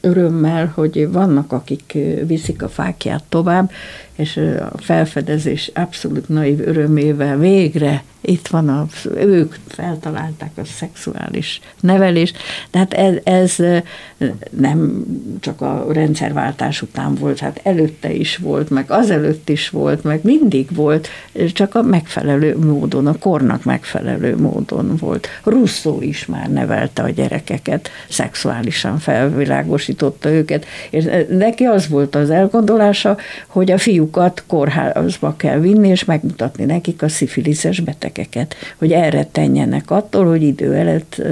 [0.00, 3.70] örömmel, hogy vannak, akik viszik a fákját tovább,
[4.16, 4.36] és
[4.72, 12.36] a felfedezés abszolút naiv örömével végre itt van, a, ők feltalálták a szexuális nevelést,
[12.70, 13.56] tehát ez, ez
[14.50, 15.04] nem
[15.40, 20.74] csak a rendszerváltás után volt, hát előtte is volt, meg azelőtt is volt, meg mindig
[20.74, 21.08] volt,
[21.52, 25.28] csak a megfelelő módon, a kornak megfelelő módon volt.
[25.44, 33.16] Russzó is már nevelte a gyerekeket, szexuálisan felvilágosította őket, és neki az volt az elgondolása,
[33.46, 39.24] hogy a fiúkat kórházba kell vinni, és megmutatni nekik a szifiliszes beteg gyerekeket, hogy erre
[39.24, 41.22] tenjenek attól, hogy idő előtt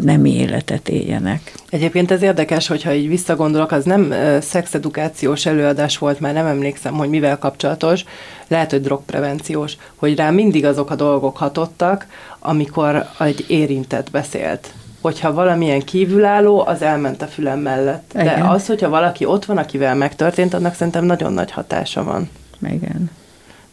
[0.00, 1.52] nem életet éljenek.
[1.70, 7.08] Egyébként ez érdekes, hogyha így visszagondolok, az nem szexedukációs előadás volt, már nem emlékszem, hogy
[7.08, 8.04] mivel kapcsolatos,
[8.48, 12.06] lehet, hogy drogprevenciós, hogy rá mindig azok a dolgok hatottak,
[12.38, 18.12] amikor egy érintett beszélt hogyha valamilyen kívülálló, az elment a fülem mellett.
[18.14, 18.24] Igen.
[18.24, 22.28] De az, hogyha valaki ott van, akivel megtörtént, annak szerintem nagyon nagy hatása van.
[22.68, 23.10] Igen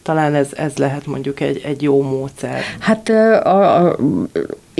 [0.02, 2.60] talán ez, ez lehet mondjuk egy, egy jó módszer.
[2.78, 3.96] Hát a, a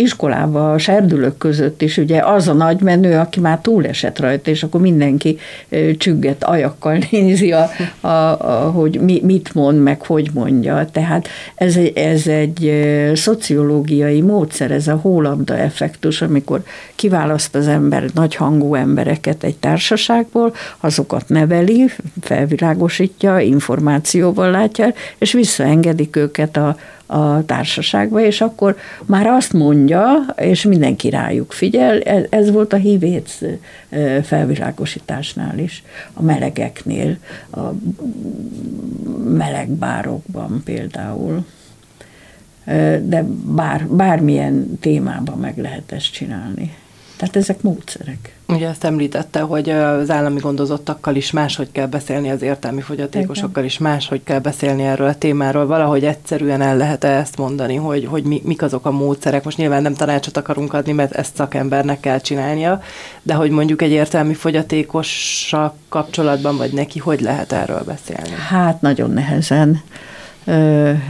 [0.01, 4.63] iskolában a serdülők között is ugye az a nagy menő, aki már túlesett rajta, és
[4.63, 5.39] akkor mindenki
[5.99, 10.89] csügget ajakkal nézi, a, a, a, hogy mi, mit mond, meg hogy mondja.
[10.93, 12.73] Tehát ez egy, ez egy
[13.15, 16.63] szociológiai módszer, ez a hólabda effektus, amikor
[16.95, 26.17] kiválaszt az ember nagy hangú embereket egy társaságból, azokat neveli, felvilágosítja, információval látja, és visszaengedik
[26.17, 26.77] őket a,
[27.11, 32.77] a társaságba, és akkor már azt mondja, és mindenki rájuk figyel, ez, ez volt a
[32.77, 33.45] hívét
[34.23, 37.17] felvilágosításnál is, a melegeknél,
[37.51, 37.61] a
[39.25, 41.45] meleg bárokban például.
[43.03, 46.75] De bár, bármilyen témában meg lehet ezt csinálni.
[47.21, 48.35] Tehát ezek módszerek.
[48.49, 53.79] Ugye ezt említette, hogy az állami gondozottakkal is máshogy kell beszélni, az értelmi fogyatékosokkal is
[53.79, 55.67] máshogy kell beszélni erről a témáról.
[55.67, 59.45] Valahogy egyszerűen el lehet -e ezt mondani, hogy, hogy mi, mik azok a módszerek.
[59.45, 62.83] Most nyilván nem tanácsot akarunk adni, mert ezt szakembernek kell csinálnia,
[63.23, 68.31] de hogy mondjuk egy értelmi fogyatékossal kapcsolatban, vagy neki, hogy lehet erről beszélni?
[68.49, 69.83] Hát nagyon nehezen.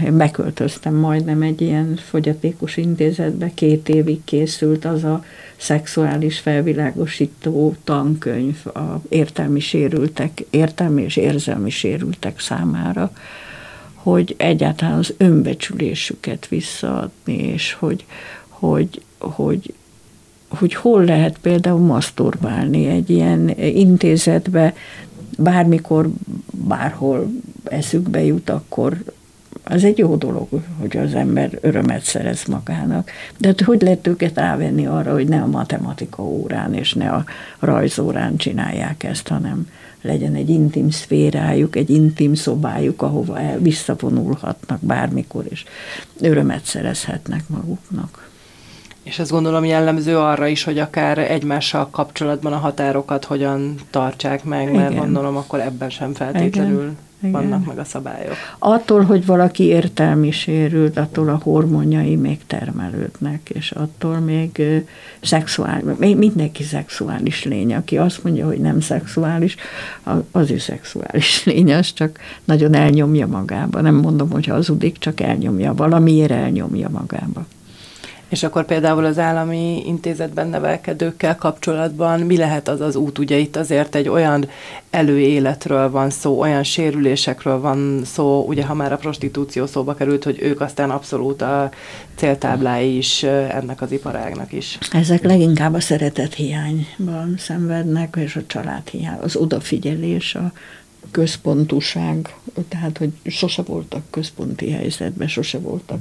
[0.05, 5.25] Én beköltöztem majdnem egy ilyen fogyatékos intézetbe, két évig készült az a
[5.61, 13.13] szexuális felvilágosító tankönyv a értelmi sérültek, értelmi és érzelmi sérültek számára,
[13.95, 18.05] hogy egyáltalán az önbecsülésüket visszaadni, és hogy,
[18.49, 19.75] hogy, hogy,
[20.49, 24.75] hogy hol lehet például maszturbálni egy ilyen intézetbe,
[25.39, 26.09] bármikor,
[26.51, 27.31] bárhol
[27.65, 29.03] eszükbe jut, akkor
[29.71, 33.11] az egy jó dolog, hogy az ember örömet szerez magának.
[33.39, 37.25] De hát hogy lehet őket rávenni arra, hogy ne a matematika órán és ne a
[37.59, 39.69] rajzórán csinálják ezt, hanem
[40.03, 45.65] legyen egy intim szférájuk, egy intim szobájuk, ahova el visszavonulhatnak bármikor, és
[46.21, 48.20] örömet szerezhetnek maguknak.
[49.03, 54.73] És ezt gondolom jellemző arra is, hogy akár egymással kapcsolatban a határokat hogyan tartsák meg,
[54.73, 55.03] mert Igen.
[55.03, 57.33] gondolom akkor ebben sem feltétlenül Igen igen.
[57.33, 58.35] vannak meg a szabályok.
[58.59, 64.63] Attól, hogy valaki értelmi sérült, attól a hormonjai még termelődnek, és attól még
[65.21, 67.75] szexuális, még mindenki szexuális lény.
[67.75, 69.57] Aki azt mondja, hogy nem szexuális,
[70.31, 73.81] az ő szexuális lény, az csak nagyon elnyomja magába.
[73.81, 77.47] Nem mondom, hogy hazudik, csak elnyomja, valamiért elnyomja magába.
[78.31, 83.19] És akkor például az állami intézetben nevelkedőkkel kapcsolatban mi lehet az az út?
[83.19, 84.49] Ugye itt azért egy olyan
[84.91, 90.43] előéletről van szó, olyan sérülésekről van szó, ugye ha már a prostitúció szóba került, hogy
[90.43, 91.71] ők aztán abszolút a
[92.15, 94.79] céltáblái is ennek az iparágnak is.
[94.93, 100.53] Ezek leginkább a szeretet hiányban szenvednek, és a család hiány, az odafigyelés, a
[101.11, 102.35] központúság,
[102.69, 105.99] tehát hogy sose voltak központi helyzetben, sose voltak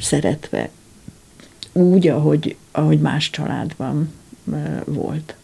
[0.00, 0.70] szeretve,
[1.72, 4.12] úgy, ahogy, ahogy más családban
[4.84, 5.34] volt.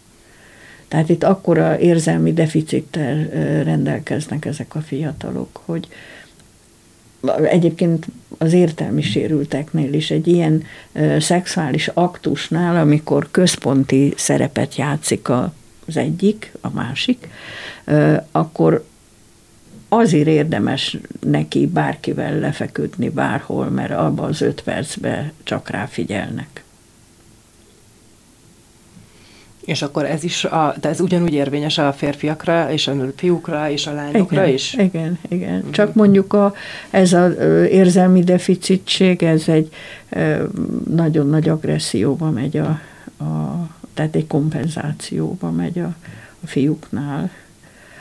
[0.88, 3.28] Tehát itt akkora érzelmi deficittel
[3.64, 5.88] rendelkeznek ezek a fiatalok, hogy
[7.42, 8.06] egyébként
[8.38, 10.62] az értelmi sérülteknél is egy ilyen
[11.18, 17.28] szexuális aktusnál, amikor központi szerepet játszik az egyik, a másik,
[18.30, 18.84] akkor
[19.88, 26.62] azért érdemes neki bárkivel lefeküdni bárhol, mert abban az öt percben csak ráfigyelnek.
[29.68, 33.87] És akkor ez is, a, de ez ugyanúgy érvényes a férfiakra, és a fiúkra, és
[33.87, 34.74] a lányokra igen, is?
[34.74, 35.57] Igen, igen.
[35.57, 35.70] Uh-huh.
[35.70, 36.55] Csak mondjuk a,
[36.90, 37.33] ez az
[37.70, 39.72] érzelmi deficitség, ez egy
[40.90, 42.81] nagyon nagy agresszióba megy a,
[43.24, 45.94] a tehát egy kompenzációba megy a,
[46.40, 47.31] a fiúknál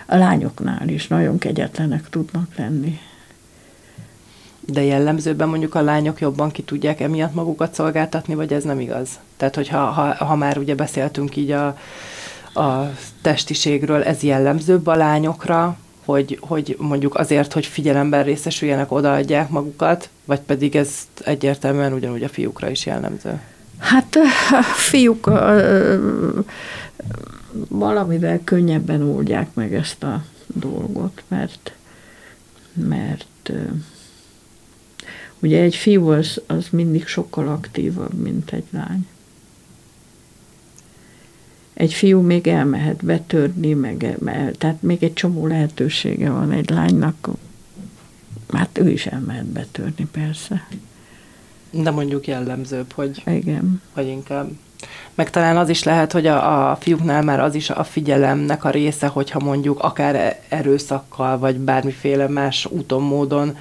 [0.07, 2.99] a lányoknál is nagyon kegyetlenek tudnak lenni.
[4.59, 9.09] De jellemzőben mondjuk a lányok jobban ki tudják emiatt magukat szolgáltatni, vagy ez nem igaz?
[9.37, 11.67] Tehát, hogyha ha, ha már ugye beszéltünk így a,
[12.53, 12.91] a
[13.21, 20.39] testiségről, ez jellemzőbb a lányokra, hogy, hogy mondjuk azért, hogy figyelemben részesüljenek, odaadják magukat, vagy
[20.39, 23.41] pedig ez egyértelműen ugyanúgy a fiúkra is jellemző?
[23.77, 24.15] Hát
[24.51, 25.29] a fiúk
[27.67, 31.71] valamivel könnyebben oldják meg ezt a dolgot, mert,
[32.73, 33.51] mert
[35.39, 39.07] ugye egy fiú az, az mindig sokkal aktívabb, mint egy lány.
[41.77, 44.17] egy fiú még elmehet betörni, meg,
[44.57, 47.29] tehát még egy csomó lehetősége van egy lánynak,
[48.53, 50.67] hát ő is elmehet betörni, persze.
[51.69, 53.82] De mondjuk jellemzőbb, hogy, Igen.
[53.93, 54.49] hogy inkább
[55.15, 58.69] meg talán az is lehet, hogy a, a fiúknál már az is a figyelemnek a
[58.69, 63.58] része, hogyha mondjuk akár erőszakkal, vagy bármiféle más úton, módon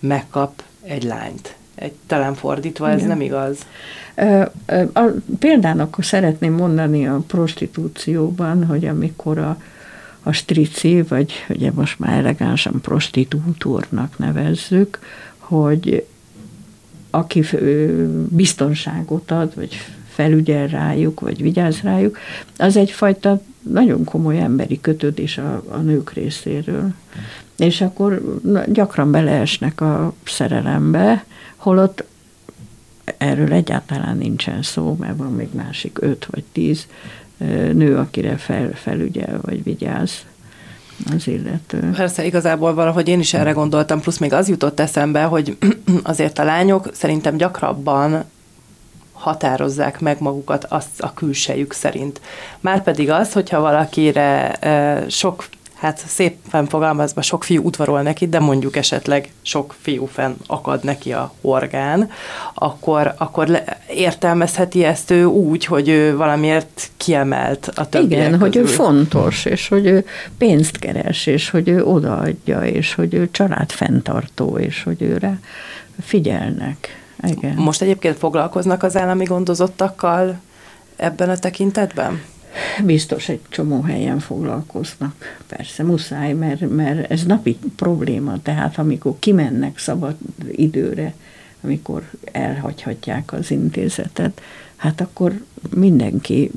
[0.00, 1.54] megkap egy lányt.
[1.74, 3.08] Egy, talán fordítva, ez Igen.
[3.08, 3.58] nem igaz?
[4.92, 5.00] A,
[5.38, 9.56] példának szeretném mondani a prostitúcióban, hogy amikor a,
[10.22, 14.98] a strici, vagy ugye most már elegánsan prostitútornak nevezzük,
[15.38, 16.06] hogy
[17.14, 17.44] aki
[18.28, 19.74] biztonságot ad, vagy
[20.08, 22.18] felügyel rájuk, vagy vigyáz rájuk,
[22.56, 26.94] az egyfajta nagyon komoly emberi kötődés a, a nők részéről.
[27.56, 31.24] És akkor gyakran beleesnek a szerelembe,
[31.56, 32.04] holott
[33.18, 36.86] erről egyáltalán nincsen szó, mert van még másik öt vagy tíz
[37.72, 40.24] nő, akire fel, felügyel vagy vigyáz
[41.14, 41.90] az illető.
[41.96, 45.56] Persze, igazából valahogy én is erre gondoltam, plusz még az jutott eszembe, hogy
[46.02, 48.24] azért a lányok szerintem gyakrabban
[49.12, 52.20] határozzák meg magukat azt a külsejük szerint.
[52.60, 54.58] Márpedig az, hogyha valakire
[55.08, 55.44] sok
[55.82, 61.12] hát szépen fogalmazva sok fiú udvarol neki, de mondjuk esetleg sok fiú fenn akad neki
[61.12, 62.10] a orgán,
[62.54, 63.64] akkor, akkor le,
[63.94, 68.46] értelmezheti ezt ő úgy, hogy ő valamiért kiemelt a többiek Igen, közül.
[68.46, 70.06] hogy ő fontos, és hogy ő
[70.38, 75.38] pénzt keres, és hogy ő odaadja, és hogy ő családfenntartó, és hogy őre
[76.00, 77.04] figyelnek.
[77.28, 77.54] Igen.
[77.54, 80.40] Most egyébként foglalkoznak az állami gondozottakkal
[80.96, 82.22] ebben a tekintetben?
[82.84, 85.38] Biztos egy csomó helyen foglalkoznak.
[85.46, 88.42] Persze muszáj, mert, mert ez napi probléma.
[88.42, 90.16] Tehát amikor kimennek szabad
[90.50, 91.14] időre,
[91.60, 94.40] amikor elhagyhatják az intézetet,
[94.76, 96.50] hát akkor mindenki,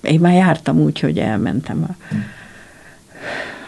[0.00, 2.14] én már jártam úgy, hogy elmentem a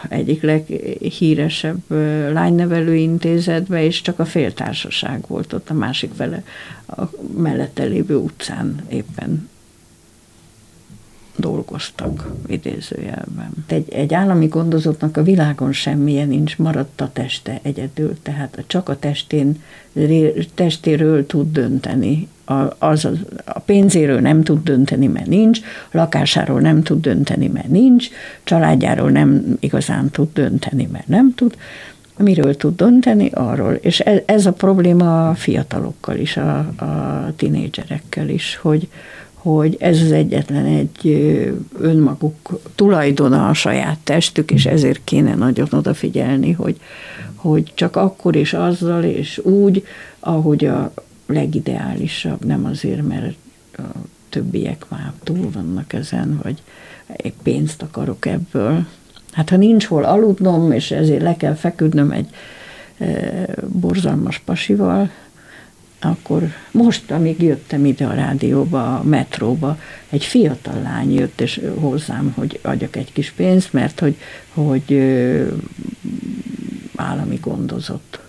[0.09, 1.91] egyik leghíresebb
[2.31, 6.43] lánynevelő intézetbe, és csak a féltársaság volt ott a másik fele,
[6.87, 7.03] a
[7.37, 9.49] mellette lévő utcán éppen
[11.37, 13.49] dolgoztak, idézőjelben.
[13.67, 18.99] Egy, egy állami gondozottnak a világon semmilyen nincs, maradt a teste egyedül, tehát csak a
[18.99, 19.61] testén,
[20.53, 22.27] testéről tud dönteni.
[22.45, 23.07] A, az,
[23.45, 25.59] a, pénzéről nem tud dönteni, mert nincs,
[25.91, 28.07] lakásáról nem tud dönteni, mert nincs,
[28.43, 31.57] családjáról nem igazán tud dönteni, mert nem tud.
[32.17, 33.29] Miről tud dönteni?
[33.33, 33.73] Arról.
[33.73, 38.87] És ez, ez a probléma a fiatalokkal is, a, a tinédzserekkel is, hogy,
[39.53, 41.07] hogy ez az egyetlen egy
[41.79, 46.79] önmaguk tulajdona a saját testük, és ezért kéne nagyon odafigyelni, hogy,
[47.35, 49.85] hogy csak akkor és azzal és úgy,
[50.19, 50.93] ahogy a
[51.25, 53.35] legideálisabb, nem azért, mert
[53.77, 53.81] a
[54.29, 56.61] többiek már túl vannak ezen, vagy
[57.07, 58.85] egy pénzt akarok ebből.
[59.31, 62.29] Hát ha nincs hol aludnom, és ezért le kell feküdnöm egy
[63.67, 65.09] borzalmas pasival,
[65.99, 69.79] akkor most, amíg jöttem ide a rádióba, a metróba,
[70.09, 74.15] egy fiatal lány jött és hozzám, hogy adjak egy kis pénzt, mert hogy,
[74.53, 74.99] hogy
[76.95, 78.26] állami gondozott.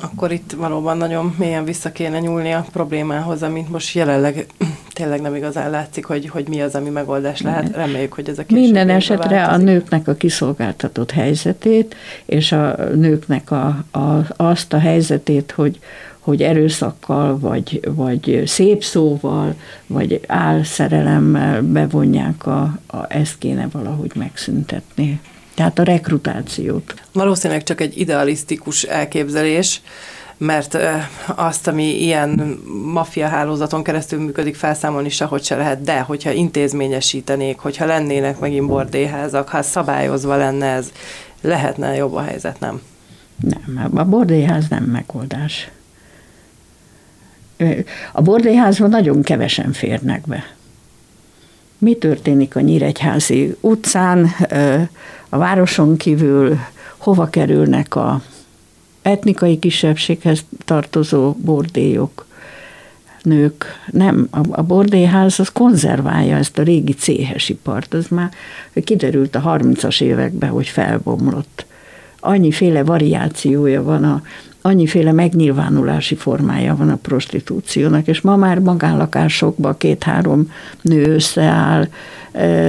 [0.00, 4.46] Akkor itt valóban nagyon mélyen vissza kéne nyúlni a problémához, amit most jelenleg
[4.92, 7.76] tényleg nem igazán látszik, hogy, hogy mi az, ami megoldás lehet.
[7.76, 9.68] Reméljük, hogy ez a Minden esetre változik.
[9.68, 15.78] a nőknek a kiszolgáltatott helyzetét, és a nőknek a, a, azt a helyzetét, hogy,
[16.18, 19.54] hogy erőszakkal, vagy, vagy szép szóval,
[19.86, 25.20] vagy álszerelemmel bevonják a, a ezt kéne valahogy megszüntetni.
[25.58, 26.94] Tehát a rekrutációt.
[27.12, 29.80] Valószínűleg csak egy idealisztikus elképzelés,
[30.36, 30.78] mert
[31.26, 32.58] azt, ami ilyen
[32.92, 39.48] maffia hálózaton keresztül működik, felszámolni sehogy se lehet, de hogyha intézményesítenék, hogyha lennének megint bordéházak,
[39.48, 40.92] ha szabályozva lenne ez,
[41.40, 42.80] lehetne jobb a helyzet, nem?
[43.74, 45.70] Nem, a bordéház nem megoldás.
[48.12, 50.44] A bordéházban nagyon kevesen férnek be.
[51.78, 54.28] Mi történik a Nyíregyházi utcán,
[55.28, 56.58] a városon kívül,
[56.96, 58.22] hova kerülnek a
[59.02, 62.26] etnikai kisebbséghez tartozó bordélyok,
[63.22, 63.64] nők.
[63.90, 67.94] Nem, a, a bordélyház az konzerválja ezt a régi céhes ipart.
[67.94, 68.30] Az már
[68.84, 71.66] kiderült a 30-as években, hogy felbomlott.
[72.20, 74.22] Annyiféle variációja van a,
[74.68, 81.88] annyiféle megnyilvánulási formája van a prostitúciónak, és ma már magánlakásokban két-három nő összeáll,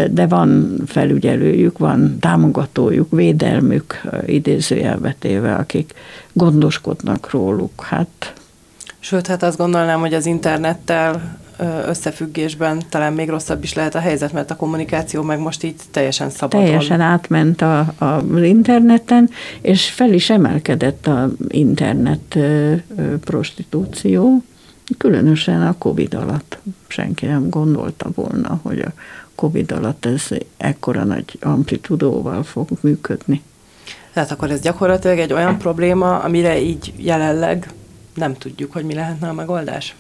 [0.10, 5.93] de van felügyelőjük, van támogatójuk, védelmük idézőjelbetéve, akik
[6.34, 7.82] gondoskodnak róluk.
[7.82, 8.34] Hát
[9.00, 11.38] Sőt, hát azt gondolnám, hogy az internettel
[11.86, 16.30] összefüggésben talán még rosszabb is lehet a helyzet, mert a kommunikáció meg most így teljesen
[16.30, 16.66] szabadon.
[16.66, 19.30] Teljesen átment a, a, az interneten,
[19.62, 22.38] és fel is emelkedett a internet
[23.20, 24.43] prostitúció,
[24.97, 26.57] különösen a Covid alatt.
[26.88, 28.91] Senki nem gondolta volna, hogy a
[29.36, 33.41] Covid alatt ez ekkora nagy amplitudóval fog működni.
[34.14, 37.70] Tehát akkor ez gyakorlatilag egy olyan probléma, amire így jelenleg
[38.14, 39.95] nem tudjuk, hogy mi lehetne a megoldás?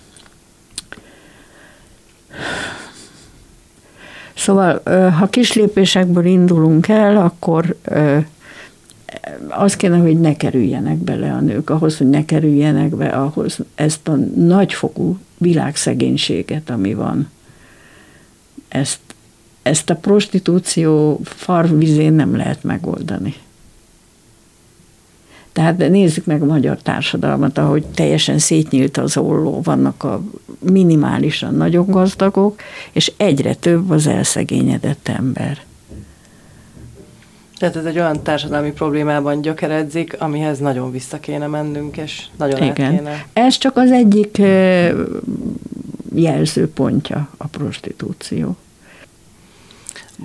[4.35, 7.75] Szóval, ha kis lépésekből indulunk el, akkor
[9.47, 14.07] az kéne, hogy ne kerüljenek bele a nők, ahhoz, hogy ne kerüljenek be, ahhoz ezt
[14.07, 17.29] a nagyfokú világszegénységet, ami van,
[18.67, 18.99] ezt,
[19.61, 23.33] ezt a prostitúció farvizén nem lehet megoldani.
[25.59, 30.21] Tehát de nézzük meg a magyar társadalmat, ahogy teljesen szétnyílt az olló, vannak a
[30.59, 35.57] minimálisan nagyon gazdagok, és egyre több az elszegényedett ember.
[37.57, 42.97] Tehát ez egy olyan társadalmi problémában gyökeredzik, amihez nagyon vissza kéne mennünk, és nagyon Igen.
[42.97, 43.25] kéne.
[43.33, 44.41] Ez csak az egyik
[46.13, 48.55] jelzőpontja a prostitúció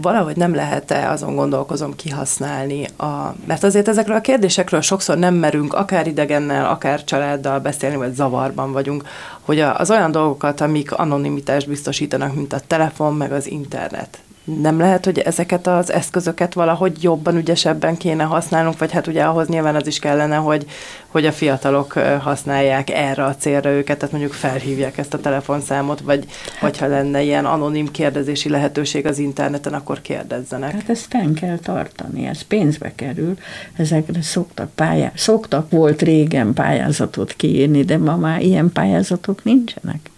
[0.02, 5.74] valahogy nem lehet-e, azon gondolkozom, kihasználni, a, mert azért ezekről a kérdésekről sokszor nem merünk,
[5.74, 9.04] akár idegennel, akár családdal beszélni, vagy zavarban vagyunk,
[9.40, 15.04] hogy az olyan dolgokat, amik anonimitást biztosítanak, mint a telefon, meg az internet, nem lehet,
[15.04, 19.86] hogy ezeket az eszközöket valahogy jobban, ügyesebben kéne használnunk, vagy hát ugye ahhoz nyilván az
[19.86, 20.66] is kellene, hogy,
[21.06, 26.24] hogy a fiatalok használják erre a célra őket, tehát mondjuk felhívják ezt a telefonszámot, vagy
[26.44, 30.72] hát, hogyha lenne ilyen anonim kérdezési lehetőség az interneten, akkor kérdezzenek.
[30.72, 33.36] Hát ezt fenn kell tartani, ez pénzbe kerül,
[33.76, 40.10] ezekre szoktak pályá, szoktak volt régen pályázatot kiírni, de ma már ilyen pályázatok nincsenek.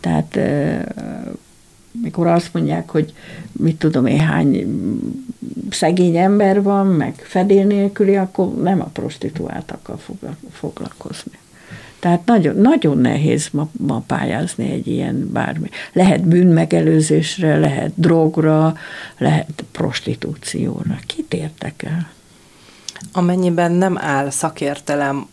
[0.00, 0.38] Tehát
[2.02, 3.12] mikor azt mondják, hogy
[3.52, 4.66] mit tudom én, hány
[5.70, 9.98] szegény ember van, meg fedél nélküli, akkor nem a prostituáltakkal
[10.50, 11.38] foglalkozni.
[11.98, 15.68] Tehát nagyon, nagyon nehéz ma, ma pályázni egy ilyen bármi.
[15.92, 18.76] Lehet bűnmegelőzésre, lehet drogra,
[19.18, 20.98] lehet prostitúcióra.
[21.06, 22.10] Kit érdekel?
[23.12, 25.26] Amennyiben nem áll szakértelem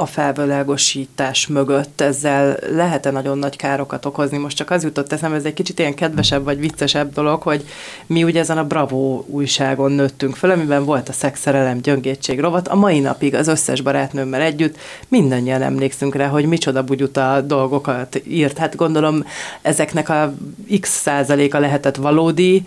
[0.00, 4.38] a felvilágosítás mögött ezzel lehet-e nagyon nagy károkat okozni?
[4.38, 7.64] Most csak az jutott eszembe, ez egy kicsit ilyen kedvesebb vagy viccesebb dolog, hogy
[8.06, 12.68] mi ugye ezen a Bravo újságon nőttünk föl, amiben volt a szexszerelem gyöngétség rovat.
[12.68, 14.76] A mai napig az összes barátnőmmel együtt
[15.08, 18.58] mindannyian emlékszünk rá, hogy micsoda bugyuta dolgokat írt.
[18.58, 19.24] Hát gondolom
[19.62, 20.34] ezeknek a
[20.80, 22.62] x százaléka lehetett valódi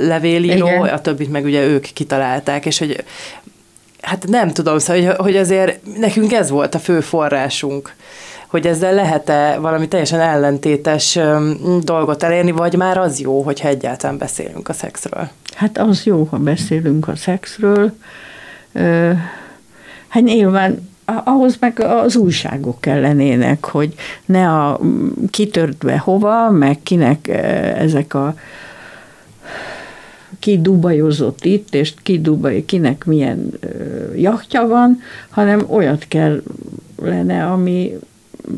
[0.00, 0.82] levélíró, Igen.
[0.82, 3.04] a többit meg ugye ők kitalálták, és hogy
[4.04, 7.94] hát nem tudom, szóval, hogy, hogy azért nekünk ez volt a fő forrásunk
[8.54, 11.18] hogy ezzel lehet-e valami teljesen ellentétes
[11.80, 15.28] dolgot elérni, vagy már az jó, hogyha egyáltalán beszélünk a szexről?
[15.54, 17.92] Hát az jó, ha beszélünk a szexről.
[20.08, 20.88] Hát nyilván
[21.24, 23.94] ahhoz meg az újságok kellenének, hogy
[24.24, 24.80] ne a
[25.30, 27.28] kitörtve hova, meg kinek
[27.78, 28.34] ezek a
[30.38, 33.50] ki dubajozott itt, és ki Dubaj, kinek milyen
[34.16, 36.42] jachtja van, hanem olyat kell
[37.02, 37.92] lenne, ami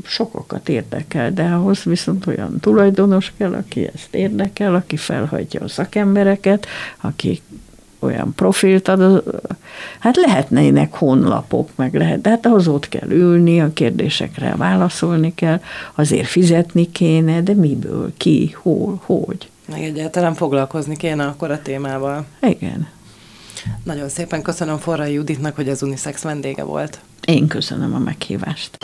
[0.05, 6.67] sokakat érdekel, de ahhoz viszont olyan tulajdonos kell, aki ezt érdekel, aki felhagyja a szakembereket,
[7.01, 7.41] aki
[7.99, 9.23] olyan profilt ad,
[9.99, 15.61] hát lehetnének honlapok, meg lehet, de hát ahhoz ott kell ülni, a kérdésekre válaszolni kell,
[15.95, 19.49] azért fizetni kéne, de miből, ki, hol, hogy.
[19.67, 22.27] Meg egyáltalán foglalkozni kéne akkor a témával.
[22.41, 22.89] Igen.
[23.83, 27.01] Nagyon szépen köszönöm Forrai Juditnak, hogy az Unisex vendége volt.
[27.27, 28.77] Én köszönöm a meghívást.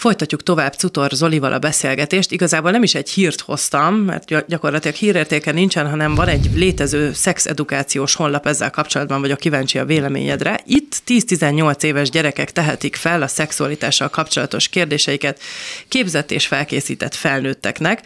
[0.00, 2.32] Folytatjuk tovább Cutor Zolival a beszélgetést.
[2.32, 8.14] Igazából nem is egy hírt hoztam, mert gyakorlatilag hírértéke nincsen, hanem van egy létező szexedukációs
[8.14, 10.60] honlap ezzel kapcsolatban, vagyok kíváncsi a véleményedre.
[10.66, 15.40] Itt 10-18 éves gyerekek tehetik fel a szexualitással kapcsolatos kérdéseiket
[15.88, 18.02] képzett és felkészített felnőtteknek.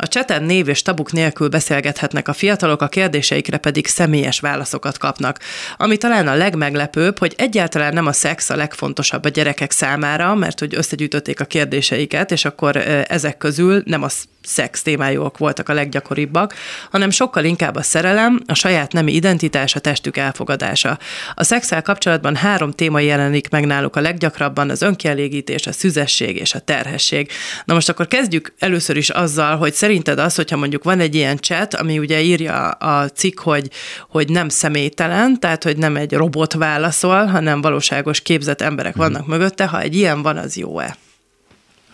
[0.00, 5.38] A cseten név és tabuk nélkül beszélgethetnek a fiatalok, a kérdéseikre pedig személyes válaszokat kapnak.
[5.76, 10.58] Ami talán a legmeglepőbb, hogy egyáltalán nem a szex a legfontosabb a gyerekek számára, mert
[10.58, 12.76] hogy összegyűjtötték a kérdéseiket, és akkor
[13.08, 16.54] ezek közül nem az szex témájúak voltak a leggyakoribbak,
[16.90, 20.98] hanem sokkal inkább a szerelem, a saját nemi identitás, a testük elfogadása.
[21.34, 26.54] A szexel kapcsolatban három téma jelenik meg náluk a leggyakrabban, az önkielégítés, a szüzesség és
[26.54, 27.30] a terhesség.
[27.64, 31.36] Na most akkor kezdjük először is azzal, hogy szerinted az, hogyha mondjuk van egy ilyen
[31.36, 33.70] chat, ami ugye írja a cikk, hogy,
[34.08, 39.66] hogy nem személytelen, tehát hogy nem egy robot válaszol, hanem valóságos képzett emberek vannak mögötte,
[39.66, 40.96] ha egy ilyen van, az jó-e?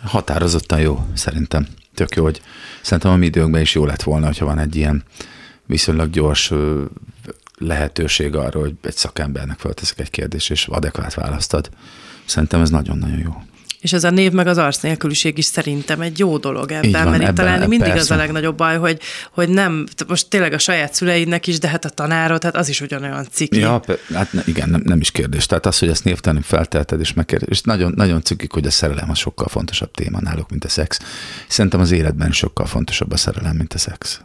[0.04, 1.66] Határozottan jó, szerintem.
[1.94, 2.40] Tök jó, hogy
[2.82, 5.04] szerintem a mi időnkben is jó lett volna, hogyha van egy ilyen
[5.66, 6.52] viszonylag gyors
[7.58, 11.70] lehetőség arra, hogy egy szakembernek felteszek egy kérdést, és adekvát választad.
[12.24, 13.42] Szerintem ez nagyon-nagyon jó.
[13.84, 17.10] És ez a név meg az arc nélküliség is szerintem egy jó dolog ebben, van,
[17.10, 18.00] mert itt talán mindig persze.
[18.00, 21.84] az a legnagyobb baj, hogy, hogy nem, most tényleg a saját szüleidnek is, de hát
[21.84, 23.58] a tanárod, hát az is ugyanolyan ciki.
[23.58, 23.82] Ja,
[24.14, 25.46] hát igen, nem, nem is kérdés.
[25.46, 29.10] Tehát az, hogy ezt névtelenül feltelted és megkérdez, és nagyon, nagyon cukik, hogy a szerelem
[29.10, 30.98] a sokkal fontosabb téma náluk, mint a szex.
[31.48, 34.20] Szerintem az életben sokkal fontosabb a szerelem, mint a szex.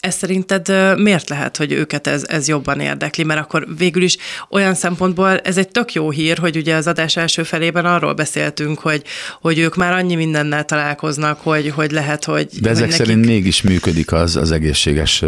[0.00, 3.24] Ez szerinted miért lehet, hogy őket ez, ez jobban érdekli?
[3.24, 4.16] Mert akkor végül is
[4.50, 8.78] olyan szempontból ez egy tök jó hír, hogy ugye az adás első felében arról beszéltünk,
[8.78, 9.02] hogy,
[9.40, 12.48] hogy ők már annyi mindennel találkoznak, hogy, hogy lehet, hogy...
[12.60, 13.06] De ezek hogy nekik...
[13.06, 15.24] szerint mégis működik az az egészséges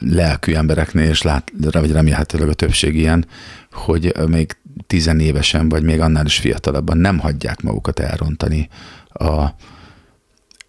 [0.00, 3.26] lelkű embereknél, és lát, vagy remélhetőleg a többség ilyen,
[3.72, 4.56] hogy még
[4.86, 8.68] tizenévesen, vagy még annál is fiatalabban nem hagyják magukat elrontani
[9.12, 9.44] a,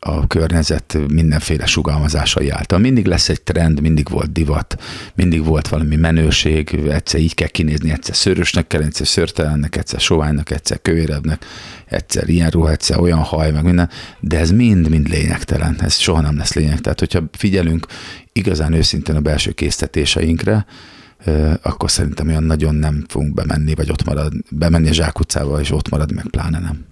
[0.04, 2.80] a környezet mindenféle sugalmazásai által.
[2.80, 4.82] Mindig lesz egy trend, mindig volt divat,
[5.16, 10.52] mindig volt valami menőség, egyszer így kell kinézni, egyszer szörösnek kell, egyszer szörtelennek, egyszer soványnak,
[10.52, 11.46] egyszer kövérebbnek,
[11.86, 13.90] egyszer ilyen ruha, egyszer olyan haj, meg minden,
[14.20, 16.80] de ez mind-mind lényegtelen, ez soha nem lesz lényeg.
[16.80, 17.86] Tehát, hogyha figyelünk
[18.34, 20.66] igazán őszintén a belső késztetéseinkre,
[21.62, 25.90] akkor szerintem olyan nagyon nem fogunk bemenni, vagy ott marad, bemenni a zsákutcába, és ott
[25.90, 26.86] marad, meg pláne nem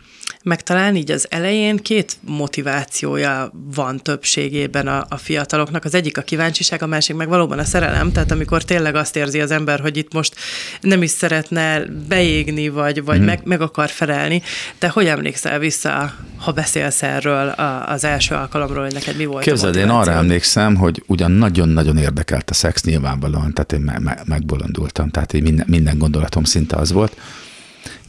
[0.43, 5.85] meg talán így az elején két motivációja van többségében a, a fiataloknak.
[5.85, 9.39] Az egyik a kíváncsiság, a másik meg valóban a szerelem, tehát amikor tényleg azt érzi
[9.41, 10.35] az ember, hogy itt most
[10.81, 13.23] nem is szeretne beégni, vagy, vagy mm.
[13.23, 14.41] meg, meg akar felelni.
[14.77, 17.47] Te hogy emlékszel vissza, ha beszélsz erről
[17.85, 22.49] az első alkalomról, hogy neked mi volt Képzeld, én arra emlékszem, hogy ugyan nagyon-nagyon érdekelt
[22.49, 26.91] a szex nyilvánvalóan, tehát én me- me- megbolondultam, tehát én minden, minden gondolatom szinte az
[26.91, 27.15] volt,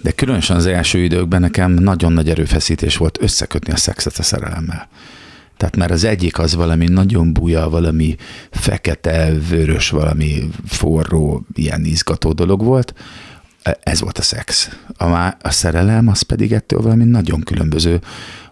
[0.02, 4.88] de különösen az első időkben nekem nagyon nagy erőfeszítés volt összekötni a szexet a szerelemmel.
[5.56, 8.16] Tehát már az egyik az valami nagyon buja, valami
[8.50, 12.94] fekete, vörös, valami forró, ilyen izgató dolog volt.
[13.80, 14.76] Ez volt a szex.
[14.96, 15.04] A,
[15.40, 18.00] a szerelem az pedig ettől valami nagyon különböző,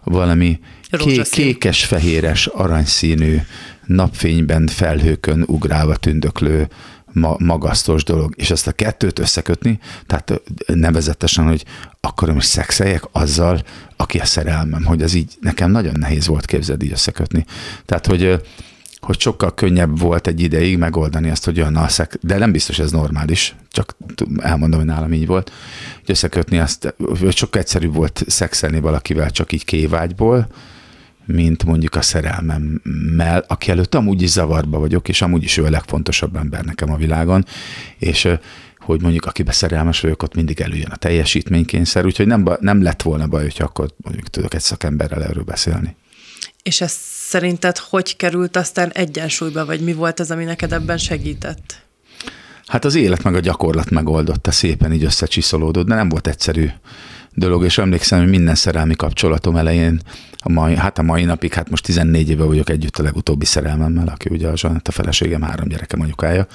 [0.03, 3.37] valami ké- kékes, fehéres, aranyszínű,
[3.85, 6.67] napfényben, felhőkön ugrálva tündöklő,
[7.13, 11.65] ma, magasztos dolog, és ezt a kettőt összekötni, tehát nevezetesen, hogy
[12.01, 13.61] akkor most szexeljek azzal,
[13.95, 17.45] aki a szerelmem, hogy az így nekem nagyon nehéz volt képzelni így összekötni.
[17.85, 18.41] Tehát, hogy
[18.99, 22.79] hogy sokkal könnyebb volt egy ideig megoldani azt, hogy olyan a szex, de nem biztos
[22.79, 23.95] ez normális, csak
[24.37, 25.51] elmondom, hogy nálam így volt,
[25.99, 30.47] hogy összekötni azt, hogy sokkal egyszerűbb volt szexelni valakivel csak így kévágyból,
[31.33, 35.69] mint mondjuk a szerelmemmel, aki előtt amúgy is zavarba vagyok, és amúgy is ő a
[35.69, 37.45] legfontosabb ember nekem a világon,
[37.97, 38.27] és
[38.79, 43.27] hogy mondjuk akibe szerelmes vagyok, ott mindig előjön a teljesítménykényszer, úgyhogy nem, nem lett volna
[43.27, 45.95] baj, hogyha akkor mondjuk tudok egy szakemberrel erről beszélni.
[46.63, 46.91] És ez
[47.27, 51.81] szerinted hogy került aztán egyensúlyba, vagy mi volt az, ami neked ebben segített?
[52.65, 56.69] Hát az élet meg a gyakorlat megoldotta, szépen így összecsiszolódott, de nem volt egyszerű
[57.39, 60.01] dolog, és emlékszem, hogy minden szerelmi kapcsolatom elején,
[60.41, 64.07] a mai, hát a mai napig, hát most 14 éve vagyok együtt a legutóbbi szerelmemmel,
[64.07, 66.47] aki ugye a Zsanett, a feleségem, három gyerekem anyukája,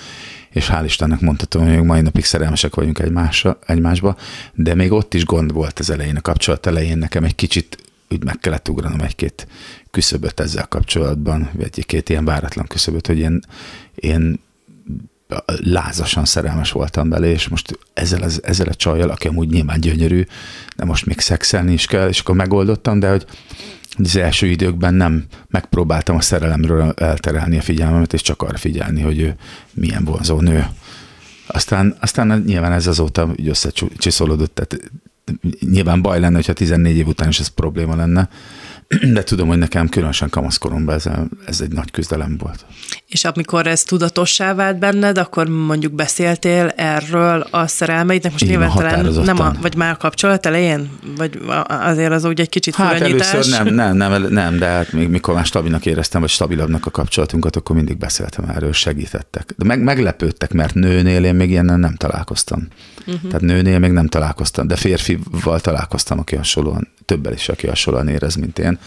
[0.51, 4.17] és hál' Istennek mondhatom, hogy mai napig szerelmesek vagyunk egymásra, egymásba,
[4.55, 7.79] de még ott is gond volt az elején, a kapcsolat elején nekem egy kicsit
[8.11, 9.47] úgy meg kellett ugranom egy-két
[9.91, 13.41] küszöböt ezzel kapcsolatban, vagy egy-két ilyen váratlan küszöböt, hogy én,
[13.95, 14.41] én
[15.47, 20.27] lázasan szerelmes voltam bele, és most ezzel, az, ezzel a csajjal, aki amúgy nyilván gyönyörű,
[20.77, 23.27] de most még szexelni is kell, és akkor megoldottam, de hogy
[23.99, 29.21] az első időkben nem megpróbáltam a szerelemről elterelni a figyelmemet, és csak arra figyelni, hogy
[29.21, 29.37] ő
[29.73, 30.67] milyen vonzó nő.
[31.47, 34.91] Aztán, aztán nyilván ez azóta összecsiszolódott, tehát
[35.61, 38.29] nyilván baj lenne, hogyha 14 év után is ez probléma lenne,
[39.13, 41.05] de tudom, hogy nekem különösen kamaszkoromban ez,
[41.47, 42.65] ez egy nagy küzdelem volt.
[43.07, 49.05] És amikor ez tudatossá vált benned, akkor mondjuk beszéltél erről a szerelmeidnek, most nyilván talán
[49.05, 53.47] nem a, vagy már a kapcsolat elején, vagy azért az úgy egy kicsit Hát először
[53.47, 57.57] nem, nem, nem, nem, de hát még mikor már stabilnak éreztem, vagy stabilabbnak a kapcsolatunkat,
[57.57, 59.55] akkor mindig beszéltem erről, segítettek.
[59.57, 62.69] De meg, meglepődtek, mert nőnél én még ilyennel nem találkoztam.
[63.07, 63.23] Uh-huh.
[63.23, 68.35] Tehát nőnél még nem találkoztam, de férfival találkoztam, aki hasonlóan, többel is, aki hasonlóan érez,
[68.35, 68.79] mint én.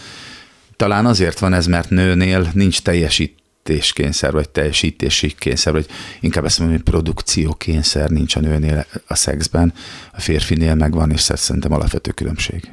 [0.76, 5.86] Talán azért van ez, mert nőnél nincs teljesítéskényszer, vagy teljesítési kényszer, vagy
[6.20, 9.72] inkább ezt mondom, hogy produkciókényszer nincs a nőnél a szexben,
[10.12, 12.70] a férfinél megvan, és szerintem alapvető különbség.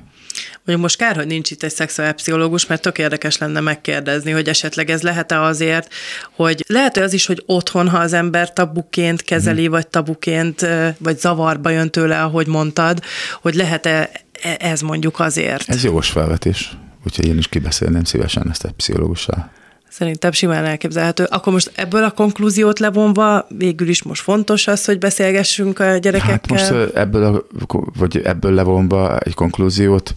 [0.55, 4.89] Mondjuk most kár, hogy nincs itt egy szexuálpszichológus, mert tök érdekes lenne megkérdezni, hogy esetleg
[4.89, 5.93] ez lehet-e azért,
[6.35, 9.71] hogy lehet az is, hogy otthon, ha az ember tabuként kezeli, hmm.
[9.71, 10.67] vagy tabuként,
[10.97, 13.03] vagy zavarba jön tőle, ahogy mondtad,
[13.41, 14.09] hogy lehet-e
[14.41, 15.69] e- ez mondjuk azért?
[15.69, 19.51] Ez jogos felvetés, úgyhogy én is kibeszélném szívesen ezt egy pszichológussal.
[19.89, 21.23] Szerintem simán elképzelhető.
[21.23, 26.31] Akkor most ebből a konklúziót levonva végül is most fontos az, hogy beszélgessünk a gyerekekkel?
[26.31, 27.23] Hát most ebből,
[27.67, 30.13] a, vagy ebből levonva egy konklúziót,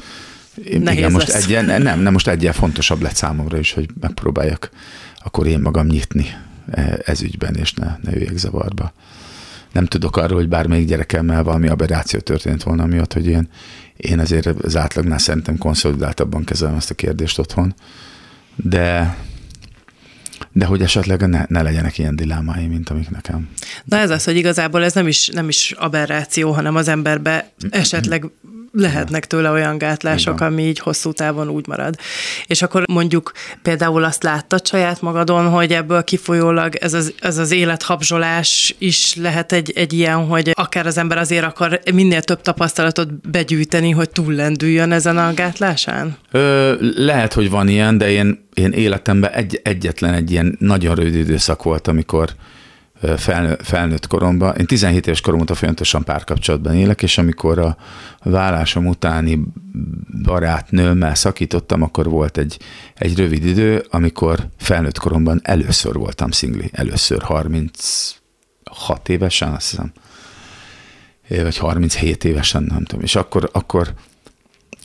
[0.65, 1.45] Nehéz igen, most lesz.
[1.45, 4.71] egyen, nem, nem, most egyen fontosabb lett számomra is, hogy megpróbáljak
[5.25, 6.27] akkor én magam nyitni
[6.71, 8.93] e, ez ügyben, és ne, ne üljek zavarba.
[9.73, 13.49] Nem tudok arról, hogy bármelyik gyerekemmel valami aberráció történt volna miatt, hogy én,
[13.99, 17.75] én azért az átlagnál szerintem konszolidáltabban kezelem ezt a kérdést otthon,
[18.57, 19.17] de
[20.53, 23.49] de hogy esetleg ne, ne legyenek ilyen dilemái, mint amik nekem.
[23.85, 28.25] Na ez az, hogy igazából ez nem is, nem is aberráció, hanem az emberbe esetleg
[28.79, 30.49] lehetnek tőle olyan gátlások, Igen.
[30.49, 31.95] ami így hosszú távon úgy marad.
[32.47, 37.51] És akkor mondjuk például azt láttad saját magadon, hogy ebből kifolyólag ez az, ez az
[37.51, 43.31] élethabzsolás is lehet egy, egy ilyen, hogy akár az ember azért akar minél több tapasztalatot
[43.31, 46.17] begyűjteni, hogy túllendüljön ezen a gátlásán?
[46.31, 51.15] Ö, lehet, hogy van ilyen, de én, én életemben egy, egyetlen egy ilyen nagyon rövid
[51.15, 52.29] időszak volt, amikor
[53.17, 54.57] felnő, felnőtt koromban.
[54.57, 57.77] Én 17 éves korom óta folyamatosan párkapcsolatban élek, és amikor a
[58.23, 59.41] vállásom utáni
[60.23, 62.59] barátnőmmel szakítottam, akkor volt egy,
[62.95, 66.71] egy rövid idő, amikor felnőtt koromban először voltam szingli.
[66.73, 67.71] Először 36
[69.07, 69.93] évesen, azt hiszem.
[71.29, 73.05] Vagy 37 évesen, nem tudom.
[73.05, 73.95] És akkor, akkor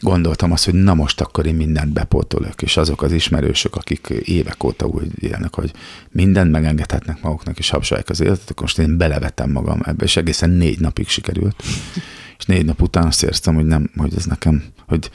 [0.03, 4.63] gondoltam azt, hogy na most akkor én mindent bepótolok, és azok az ismerősök, akik évek
[4.63, 5.71] óta úgy élnek, hogy
[6.11, 10.49] mindent megengedhetnek maguknak, és habsolják az életet, akkor most én belevetem magam ebbe, és egészen
[10.49, 11.63] négy napig sikerült.
[12.37, 15.09] És négy nap után azt érztem, hogy nem, hogy ez nekem, hogy,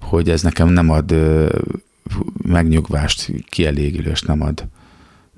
[0.00, 1.14] hogy ez nekem nem ad
[2.42, 4.66] megnyugvást, kielégülést, nem ad,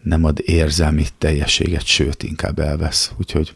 [0.02, 3.12] nem ad érzelmi teljességet, sőt, inkább elvesz.
[3.18, 3.54] Úgyhogy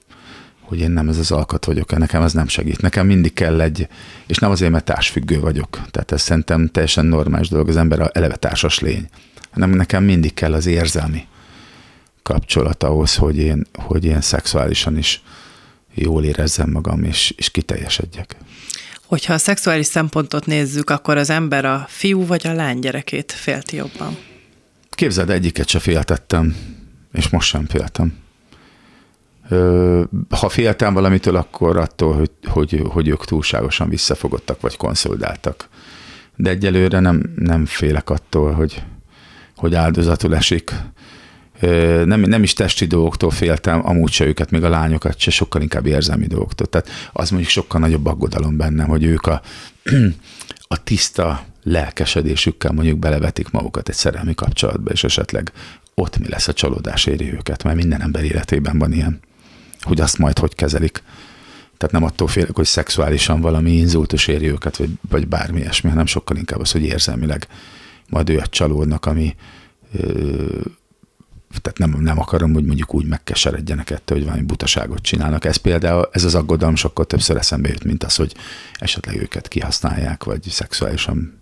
[0.69, 2.81] hogy én nem ez az alkat vagyok, nekem ez nem segít.
[2.81, 3.89] Nekem mindig kell egy,
[4.27, 5.81] és nem azért, mert társfüggő vagyok.
[5.91, 9.09] Tehát ez szerintem teljesen normális dolog, az ember a eleve társas lény.
[9.51, 11.27] Hanem nekem mindig kell az érzelmi
[12.23, 15.23] kapcsolat ahhoz, hogy én, hogy én szexuálisan is
[15.95, 18.37] jól érezzem magam, és, és kiteljesedjek.
[19.07, 23.77] Hogyha a szexuális szempontot nézzük, akkor az ember a fiú vagy a lány gyerekét félti
[23.77, 24.17] jobban?
[24.91, 26.57] Képzeld, egyiket se féltettem,
[27.13, 28.27] és most sem féltem
[30.29, 35.69] ha féltem valamitől, akkor attól, hogy, hogy, hogy ők túlságosan visszafogottak, vagy konszolidáltak.
[36.37, 38.83] De egyelőre nem, nem félek attól, hogy,
[39.57, 40.75] hogy áldozatul esik.
[42.05, 45.87] Nem, nem is testi dolgoktól féltem, amúgy se őket, még a lányokat se, sokkal inkább
[45.87, 46.67] érzelmi dolgoktól.
[46.67, 49.43] Tehát az mondjuk sokkal nagyobb aggodalom bennem, hogy ők a,
[50.69, 55.53] a tiszta lelkesedésükkel mondjuk belevetik magukat egy szerelmi kapcsolatba, és esetleg
[55.95, 59.21] ott mi lesz a csalódás éri őket, mert minden ember életében van ilyen
[59.81, 61.03] hogy azt majd hogy kezelik.
[61.77, 66.07] Tehát nem attól félek, hogy szexuálisan valami inzultus éri őket, vagy, vagy bármi ilyesmi, hanem
[66.07, 67.47] sokkal inkább az, hogy érzelmileg
[68.09, 69.37] majd őt csalódnak, ami
[69.93, 70.61] ö,
[71.63, 75.45] tehát nem, nem akarom, hogy mondjuk úgy megkeseredjenek ettől, hogy valami butaságot csinálnak.
[75.45, 78.35] Ez például, ez az aggodalom sokkal többször eszembe jut, mint az, hogy
[78.75, 81.38] esetleg őket kihasználják, vagy szexuálisan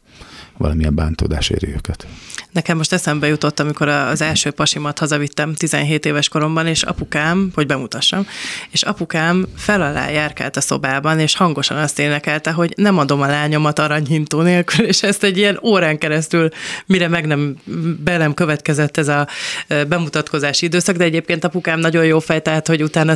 [0.56, 2.06] valamilyen bántódás éri őket.
[2.52, 7.66] Nekem most eszembe jutott, amikor az első pasimat hazavittem 17 éves koromban, és apukám, hogy
[7.66, 8.26] bemutassam,
[8.70, 13.26] és apukám fel alá járkált a szobában, és hangosan azt énekelte, hogy nem adom a
[13.26, 16.48] lányomat aranyhintó nélkül, és ezt egy ilyen órán keresztül,
[16.86, 17.56] mire meg nem,
[18.04, 19.26] be nem következett ez a
[19.88, 23.14] bemutatkozási időszak, de egyébként apukám nagyon jó fej, tehát, hogy utána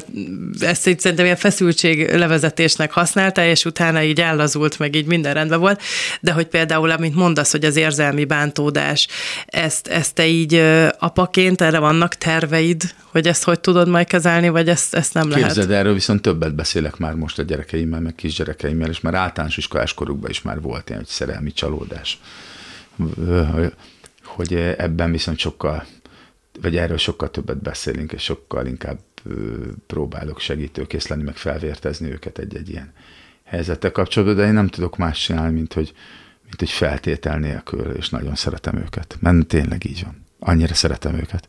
[0.60, 5.60] ezt így szerintem ilyen feszültség levezetésnek használta, és utána így ellazult, meg így minden rendben
[5.60, 5.82] volt,
[6.20, 9.08] de hogy például, amint mondasz, hogy az érzelmi bántódás,
[9.46, 10.54] ezt, ezt te így
[10.98, 15.42] apaként, erre vannak terveid, hogy ezt hogy tudod majd kezelni, vagy ezt, ezt nem Képzeld,
[15.42, 15.56] lehet?
[15.56, 19.94] Képzeld, erről viszont többet beszélek már most a gyerekeimmel, meg kisgyerekeimmel, és már általános iskolás
[19.94, 22.20] korukban is már volt ilyen, hogy szerelmi csalódás.
[24.24, 25.86] Hogy ebben viszont sokkal,
[26.60, 28.98] vagy erről sokkal többet beszélünk, és sokkal inkább
[29.86, 32.92] próbálok segítőkész lenni, meg felvértezni őket egy-egy ilyen
[33.44, 35.92] helyzettel kapcsolatban, de én nem tudok más csinálni, mint hogy
[36.50, 39.16] mint egy feltétel nélkül, és nagyon szeretem őket.
[39.20, 40.26] Mert tényleg így van.
[40.38, 41.48] Annyira szeretem őket.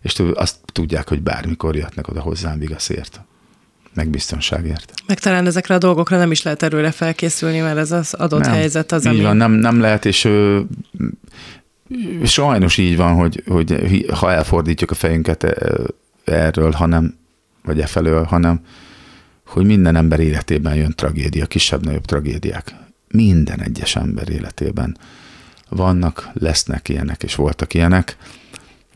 [0.00, 3.20] És azt tudják, hogy bármikor jöhetnek oda hozzám vigaszért
[3.94, 4.92] meg biztonságért.
[5.06, 8.52] Meg talán ezekre a dolgokra nem is lehet erőre felkészülni, mert ez az adott nem,
[8.52, 9.22] helyzet az, így ami...
[9.22, 10.60] van, nem, nem lehet, és ö,
[12.24, 15.62] sajnos így van, hogy, hogy ha elfordítjuk a fejünket
[16.24, 17.16] erről, hanem,
[17.64, 18.60] vagy e felől, hanem
[19.46, 22.74] hogy minden ember életében jön tragédia, kisebb-nagyobb tragédiák
[23.12, 24.96] minden egyes ember életében
[25.68, 28.16] vannak, lesznek ilyenek, és voltak ilyenek,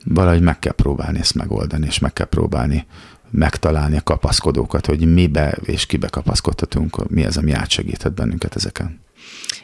[0.05, 2.87] valahogy meg kell próbálni ezt megoldani, és meg kell próbálni
[3.31, 9.01] megtalálni a kapaszkodókat, hogy mibe és kibe kapaszkodhatunk, mi az, ami átsegíthet bennünket ezeken.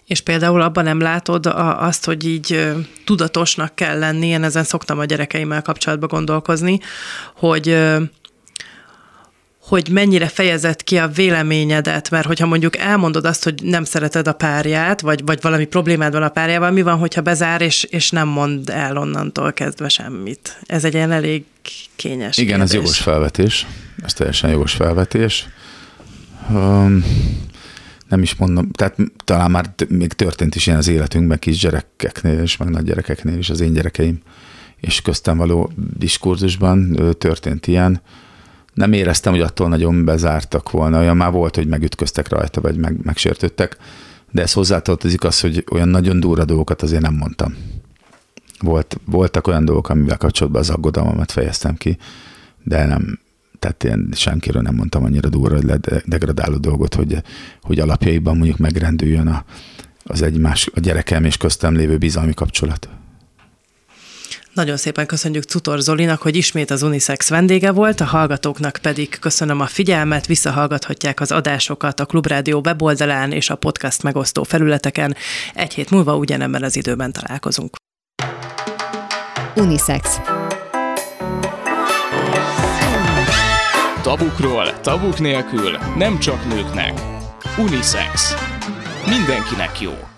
[0.07, 1.47] És például abban nem látod
[1.77, 2.73] azt, hogy így
[3.05, 6.81] tudatosnak kell lenni, én ezen szoktam a gyerekeimmel kapcsolatban gondolkozni,
[7.37, 7.79] hogy
[9.73, 14.33] hogy mennyire fejezett ki a véleményedet, mert hogyha mondjuk elmondod azt, hogy nem szereted a
[14.33, 18.29] párját, vagy, vagy valami problémád van a párjával, mi van, hogyha bezár, és, és nem
[18.29, 20.59] mond el onnantól kezdve semmit?
[20.67, 21.45] Ez egy ilyen elég
[21.97, 22.69] kényes Igen, kérdés.
[22.69, 23.67] ez jogos felvetés.
[24.05, 25.49] Ez teljesen jogos felvetés.
[26.51, 27.05] Um,
[28.09, 32.57] nem is mondom, tehát talán már még történt is ilyen az életünkben kis gyerekeknél és
[32.57, 34.21] meg nagy gyerekeknél is, az én gyerekeim
[34.81, 38.01] és köztem való diskurzusban történt ilyen,
[38.75, 40.99] nem éreztem, hogy attól nagyon bezártak volna.
[40.99, 43.77] Olyan már volt, hogy megütköztek rajta, vagy meg, megsértődtek,
[44.31, 47.57] de ez hozzátartozik az, hogy olyan nagyon durva dolgokat azért nem mondtam.
[48.61, 51.99] Volt, voltak olyan dolgok, amivel kapcsolatban az aggodalmamat fejeztem ki,
[52.65, 53.19] de nem,
[53.59, 57.23] tehát én senkiről nem mondtam annyira durva, hogy degradáló dolgot, hogy,
[57.63, 59.45] hogy alapjaiban mondjuk megrendüljön a,
[60.05, 62.89] az egymás, a gyerekem és köztem lévő bizalmi kapcsolat.
[64.55, 69.61] Nagyon szépen köszönjük Cutor Zolinak, hogy ismét az Unisex vendége volt, a hallgatóknak pedig köszönöm
[69.61, 75.17] a figyelmet, visszahallgathatják az adásokat a Klubrádió weboldalán és a podcast megosztó felületeken.
[75.55, 77.77] Egy hét múlva ugyanebben az időben találkozunk.
[79.57, 80.21] Unisex.
[84.03, 87.01] Tabukról, tabuk nélkül, nem csak nőknek.
[87.59, 88.35] Unisex.
[89.07, 90.12] Mindenkinek jó.